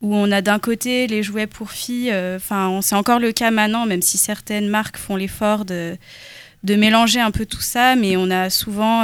où 0.00 0.14
on 0.14 0.32
a 0.32 0.40
d'un 0.40 0.58
côté 0.58 1.06
les 1.08 1.22
jouets 1.22 1.46
pour 1.46 1.72
filles, 1.72 2.10
euh, 2.10 2.36
enfin 2.36 2.80
c'est 2.80 2.94
encore 2.94 3.18
le 3.18 3.32
cas 3.32 3.50
maintenant, 3.50 3.84
même 3.84 4.00
si 4.00 4.16
certaines 4.16 4.68
marques 4.68 4.96
font 4.96 5.16
l'effort 5.16 5.66
de, 5.66 5.98
de 6.62 6.74
mélanger 6.74 7.20
un 7.20 7.32
peu 7.32 7.44
tout 7.44 7.60
ça, 7.60 7.96
mais 7.96 8.16
on 8.16 8.30
a 8.30 8.48
souvent 8.48 9.02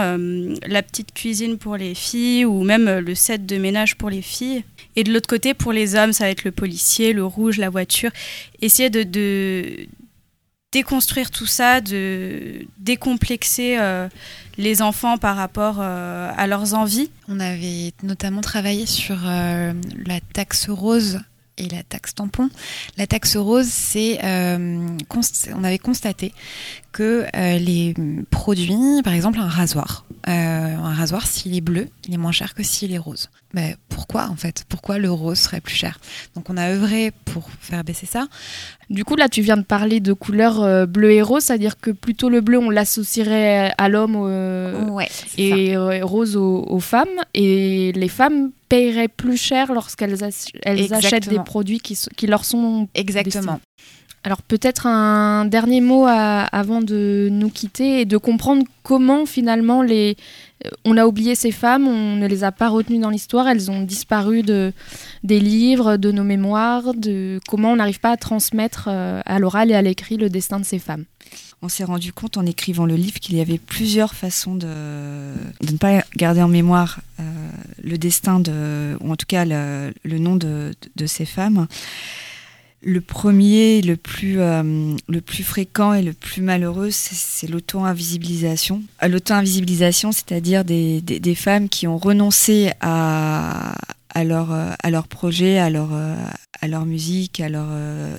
la 0.67 0.83
petite 0.83 1.13
cuisine 1.13 1.59
pour 1.59 1.77
les 1.77 1.95
filles 1.95 2.47
ou 2.47 2.65
même 2.65 2.89
le 2.89 3.15
set 3.15 3.45
de 3.45 3.59
ménage 3.59 3.99
pour 3.99 4.09
les 4.09 4.23
filles. 4.23 4.65
Et 4.97 5.05
de 5.05 5.13
l'autre 5.13 5.29
côté, 5.29 5.55
pour 5.55 5.73
les 5.73 5.95
hommes, 5.95 6.13
ça 6.13 6.25
va 6.25 6.31
être 6.31 6.45
le 6.45 6.53
policier, 6.53 7.13
le 7.13 7.25
rouge, 7.25 7.59
la 7.59 7.71
voiture. 7.71 8.11
Essayer 8.61 8.91
de, 8.91 9.05
déconstruire 10.73 11.31
tout 11.31 11.47
ça, 11.47 11.81
de 11.81 12.67
décomplexer 12.79 13.77
euh, 13.79 14.09
les 14.57 14.83
enfants 14.83 15.19
par 15.19 15.37
rapport 15.37 15.77
euh, 15.79 16.33
à 16.35 16.47
leurs 16.47 16.75
envies. 16.75 17.11
On 17.29 17.39
avait 17.39 17.93
notamment 18.03 18.41
travaillé 18.41 18.87
sur 18.87 19.19
euh, 19.25 19.75
la 20.07 20.21
taxe 20.33 20.69
rose 20.69 21.21
et 21.59 21.69
la 21.69 21.83
taxe 21.83 22.15
tampon. 22.15 22.49
La 22.97 23.07
taxe 23.07 23.37
rose, 23.37 23.69
c'est 23.69 24.19
on 24.25 25.65
avait 25.65 25.79
constaté 25.79 26.33
que 26.93 27.27
les 27.35 27.95
produits, 28.31 29.03
par 29.05 29.13
exemple 29.13 29.39
un 29.39 29.49
rasoir, 29.49 30.07
un 30.25 30.95
rasoir 30.95 31.27
s'il 31.27 31.55
est 31.55 31.61
bleu, 31.61 31.91
il 32.09 32.15
est 32.15 32.19
moins 32.19 32.33
cher 32.33 32.55
que 32.55 32.63
s'il 32.63 32.93
est 32.93 32.99
rose. 32.99 33.29
Mais 33.53 33.77
pourquoi 34.03 34.29
en 34.29 34.37
fait? 34.37 34.65
Pourquoi 34.69 34.99
le 34.99 35.11
rose 35.13 35.39
serait 35.39 35.61
plus 35.61 35.75
cher? 35.77 36.01
Donc 36.35 36.51
on 36.51 36.57
a 36.57 36.69
œuvré 36.71 37.13
pour 37.25 37.49
faire 37.61 37.85
baisser 37.85 38.07
ça. 38.07 38.27
Du 38.91 39.05
coup, 39.05 39.15
là, 39.17 39.29
tu 39.29 39.43
viens 39.43 39.57
de 39.57 39.63
parler 39.63 40.01
de 40.01 40.13
couleur 40.13 40.61
euh, 40.61 40.87
bleu 40.87 41.13
et 41.13 41.23
rose, 41.23 41.45
c'est-à-dire 41.45 41.79
que 41.81 41.91
plutôt 41.93 42.29
le 42.29 42.41
bleu, 42.41 42.59
on 42.59 42.69
l'associerait 42.69 43.73
à 43.79 43.89
l'homme 43.89 44.17
euh, 44.19 44.85
ouais, 44.89 45.09
et 45.39 45.77
euh, 45.77 46.05
rose 46.05 46.37
aux, 46.37 46.65
aux 46.69 46.81
femmes. 46.81 47.09
Et 47.33 47.93
les 47.95 48.09
femmes 48.09 48.51
paieraient 48.69 49.09
plus 49.09 49.37
cher 49.37 49.73
lorsqu'elles 49.73 50.25
ach- 50.25 50.51
elles 50.65 50.93
achètent 50.93 51.29
des 51.29 51.39
produits 51.39 51.79
qui, 51.81 52.27
leur 52.27 52.45
sont 52.45 52.89
Exactement. 52.95 53.61
Alors 54.25 54.41
peut-être 54.43 54.87
un 54.87 55.47
dernier 55.47 55.81
mot 55.81 56.05
à- 56.07 56.43
avant 56.45 56.81
de 56.81 57.29
nous 57.31 57.51
quitter 57.51 58.01
et 58.03 58.05
de 58.05 58.17
comprendre 58.17 58.63
comment 58.85 59.27
finalement 59.27 59.83
les... 59.83 60.17
On 60.85 60.97
a 60.97 61.07
oublié 61.07 61.35
ces 61.35 61.51
femmes, 61.51 61.87
on 61.87 62.17
ne 62.17 62.27
les 62.27 62.45
a 62.45 62.53
pas 62.53 62.69
retenues 62.69 62.99
dans 62.99 63.11
l'histoire, 63.11 63.49
elles 63.49 63.71
ont 63.71 63.83
disparu 63.83 64.43
de, 64.43 64.73
des 65.25 65.41
livres, 65.41 65.97
de 65.97 66.13
nos 66.13 66.25
mémoires, 66.25 66.95
de 66.95 67.41
comment 67.49 67.73
on 67.73 67.77
n'arrive 67.77 68.01
pas 68.01 68.11
à 68.11 68.17
transmettre 68.17 68.87
euh, 68.89 69.21
à 69.25 69.39
l'oral 69.39 69.71
et 69.71 69.75
à 69.75 69.83
l'écrit 69.83 70.17
le 70.17 70.29
destin 70.29 70.61
de 70.61 70.65
ces 70.65 70.79
femmes. 70.79 71.05
On 71.63 71.69
s'est 71.69 71.85
rendu 71.85 72.13
compte 72.13 72.37
en 72.37 72.45
écrivant 72.45 72.87
le 72.87 72.97
livre 72.97 73.21
qu'il 73.21 73.37
y 73.37 73.41
avait 73.41 73.59
plusieurs 73.59 74.15
façons 74.15 74.57
de, 74.57 74.67
ne 74.67 75.77
pas 75.79 76.03
garder 76.17 76.43
en 76.43 76.49
mémoire 76.49 77.01
euh, 77.21 77.23
le 77.83 77.99
destin 77.99 78.41
de, 78.41 78.97
ou 79.01 79.13
en 79.13 79.17
tout 79.17 79.27
cas 79.27 79.45
le, 79.45 79.93
le 80.05 80.19
nom 80.19 80.37
de 80.37 80.75
ces 81.07 81.25
femmes. 81.25 81.69
Le 82.85 83.01
premier, 83.01 83.81
le 83.81 83.97
plus, 83.97 84.41
euh, 84.41 84.97
le 85.09 85.21
plus 85.21 85.45
fréquent 85.45 85.93
et 85.93 86.03
le 86.03 86.13
plus 86.13 86.43
malheureux, 86.43 86.91
c'est 86.91 87.47
l'auto-invisibilisation. 87.47 88.83
Euh, 89.03 89.09
L'auto-invisibilisation, 89.09 90.11
c'est-à-dire 90.11 90.65
des, 90.65 91.35
femmes 91.37 91.69
qui 91.69 91.87
ont 91.87 91.97
renoncé 91.97 92.73
à, 92.81 93.75
leur, 94.25 94.53
euh, 94.53 94.73
à 94.83 94.91
leur 94.91 95.07
projet, 95.07 95.59
à 95.59 95.71
leur, 95.71 95.91
à 95.93 96.69
leur 96.69 96.85
musique, 96.85 97.39
à 97.39 97.49
leur 97.49 97.69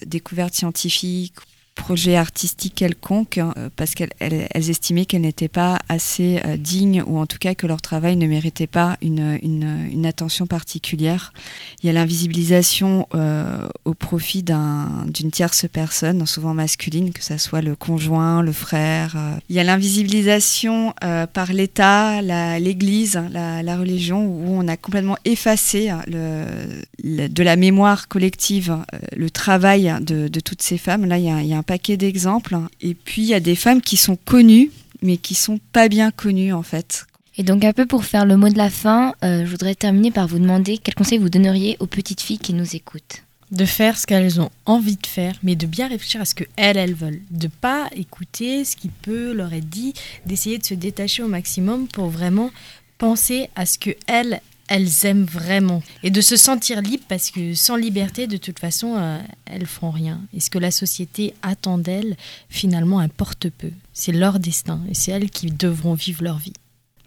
découverte 0.06 0.54
scientifique, 0.54 1.34
projet 1.76 2.16
artistique 2.16 2.76
quelconque, 2.76 3.38
hein, 3.38 3.54
euh, 3.58 3.70
parce 3.76 3.96
qu'elles 3.96 4.12
elles, 4.20 4.48
elles 4.52 4.70
estimaient 4.70 5.06
qu'elles 5.06 5.22
n'étaient 5.22 5.48
pas 5.48 5.80
assez 5.90 6.40
euh, 6.46 6.58
dignes, 6.58 7.04
ou 7.06 7.18
en 7.18 7.26
tout 7.26 7.38
cas 7.40 7.56
que 7.56 7.68
leur 7.68 7.82
travail 7.82 8.16
ne 8.16 8.28
méritait 8.28 8.68
pas 8.68 8.98
une, 9.02 9.40
une, 9.42 10.06
attention 10.06 10.46
particulière. 10.48 11.34
Il 11.82 11.88
y 11.88 11.90
a 11.90 11.94
l'invisibilisation 11.94 13.08
euh, 13.16 13.68
au 13.86 13.94
profit 13.94 14.44
d'un- 14.44 15.06
d'une 15.08 15.32
tierce 15.32 15.66
personne, 15.72 16.26
souvent 16.26 16.54
masculine, 16.54 17.12
que 17.12 17.24
ça 17.24 17.38
soit 17.38 17.62
le 17.62 17.76
conjoint, 17.76 18.42
le 18.42 18.52
frère. 18.52 19.16
Il 19.50 19.56
y 19.56 19.60
a 19.60 19.64
l'invisibilisation 19.64 20.94
par 21.34 21.54
l'État, 21.54 22.22
l'Église, 22.60 23.20
la, 23.32 23.64
la 23.64 23.78
religion, 23.78 24.26
où 24.26 24.46
on 24.48 24.68
a 24.68 24.76
complètement 24.78 25.18
effacé 25.26 25.90
hein, 25.90 26.02
le, 26.08 27.28
de 27.28 27.44
la 27.44 27.56
mémoire 27.56 28.08
collective 28.08 28.78
le 29.16 29.30
travail 29.30 29.94
de, 30.02 30.28
de 30.28 30.40
toutes 30.40 30.62
ces 30.62 30.78
femmes. 30.78 31.06
Là, 31.06 31.18
il 31.18 31.26
y 31.26 31.30
a, 31.30 31.42
il 31.42 31.48
y 31.48 31.54
a 31.54 31.58
un 31.58 31.63
paquet 31.64 31.98
d'exemples. 31.98 32.58
Et 32.82 32.94
puis, 32.94 33.24
il 33.24 33.28
y 33.28 33.34
a 33.34 33.40
des 33.40 33.56
femmes 33.56 33.82
qui 33.82 33.98
sont 33.98 34.16
connues, 34.16 34.72
mais 35.02 35.18
qui 35.18 35.36
sont 35.36 35.60
pas 35.72 35.90
bien 35.90 36.12
connues, 36.12 36.54
en 36.54 36.64
fait. 36.64 37.06
Et 37.38 37.44
donc 37.44 37.64
un 37.64 37.74
peu 37.74 37.86
pour 37.86 38.06
faire 38.06 38.26
le 38.26 38.38
mot 38.38 38.50
de 38.50 38.58
la 38.58 38.70
fin, 38.70 39.16
euh, 39.24 39.44
je 39.44 39.50
voudrais 39.50 39.74
terminer 39.74 40.12
par 40.12 40.28
vous 40.28 40.38
demander 40.38 40.78
quel 40.78 40.94
conseil 40.94 41.18
vous 41.18 41.30
donneriez 41.30 41.78
aux 41.80 41.88
petites 41.88 42.22
filles 42.22 42.38
qui 42.38 42.54
nous 42.54 42.76
écoutent. 42.76 43.24
de 43.52 43.66
faire 43.66 44.00
ce 44.00 44.08
qu'elles 44.08 44.42
ont 44.42 44.50
envie 44.66 44.96
de 44.96 45.06
faire, 45.06 45.36
mais 45.44 45.56
de 45.56 45.68
bien 45.68 45.88
réfléchir 45.88 46.20
à 46.22 46.26
ce 46.26 46.34
que 46.34 46.44
elles, 46.56 46.76
elles 46.76 46.96
veulent. 46.96 47.22
De 47.30 47.48
pas 47.48 47.88
écouter 47.96 48.66
ce 48.66 48.76
qui 48.76 48.90
peut 48.90 49.32
leur 49.32 49.54
être 49.54 49.70
dit, 49.70 49.94
d'essayer 50.26 50.58
de 50.58 50.66
se 50.66 50.74
détacher 50.74 51.22
au 51.22 51.28
maximum 51.28 51.88
pour 51.88 52.10
vraiment 52.10 52.50
penser 52.98 53.50
à 53.56 53.68
ce 53.68 53.78
que 53.78 53.92
elles, 54.08 54.42
elles 54.74 55.06
aiment 55.06 55.26
vraiment. 55.26 55.84
Et 56.02 56.10
de 56.10 56.20
se 56.20 56.36
sentir 56.36 56.82
libre 56.82 57.04
parce 57.08 57.30
que 57.30 57.54
sans 57.54 57.76
liberté, 57.76 58.26
de 58.26 58.38
toute 58.38 58.58
façon, 58.58 58.96
euh, 58.98 59.20
elles 59.46 59.68
feront 59.68 59.92
rien. 59.92 60.22
Et 60.34 60.40
ce 60.40 60.50
que 60.50 60.58
la 60.58 60.72
société 60.72 61.36
attend 61.44 61.78
d'elles, 61.78 62.18
finalement, 62.50 62.98
importe 62.98 63.50
peu. 63.50 63.70
C'est 63.94 64.12
leur 64.12 64.40
destin 64.40 64.82
et 64.90 64.96
c'est 64.96 65.12
elles 65.12 65.30
qui 65.30 65.52
devront 65.52 65.94
vivre 65.94 66.24
leur 66.24 66.40
vie. 66.40 66.54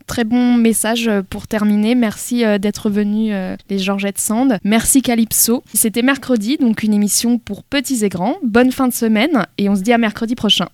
Très 0.07 0.22
bon 0.22 0.55
message 0.55 1.09
euh, 1.09 1.22
pour 1.29 1.48
terminer. 1.48 1.96
Merci 1.96 2.44
euh, 2.44 2.59
d'être 2.59 2.88
venus, 2.88 3.35
les 3.68 3.79
Georgettes 3.81 4.20
Sand. 4.20 4.61
Merci 4.62 5.02
Calypso. 5.02 5.64
C'était 5.74 6.02
mercredi, 6.02 6.59
donc 6.59 6.85
une 6.85 6.94
émission 6.94 7.40
pour 7.40 7.64
petits 7.64 8.05
et 8.05 8.09
grands. 8.09 8.37
Bonne 8.44 8.70
fin 8.70 8.87
de 8.87 8.94
semaine 8.94 9.44
et 9.59 9.68
on 9.68 9.74
se 9.74 9.81
dit 9.81 9.92
à 9.92 9.98
mercredi 9.98 10.37
prochain. 10.37 10.68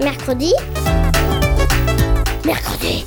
Mercredi? 0.00 0.52
Mercredi? 2.44 3.06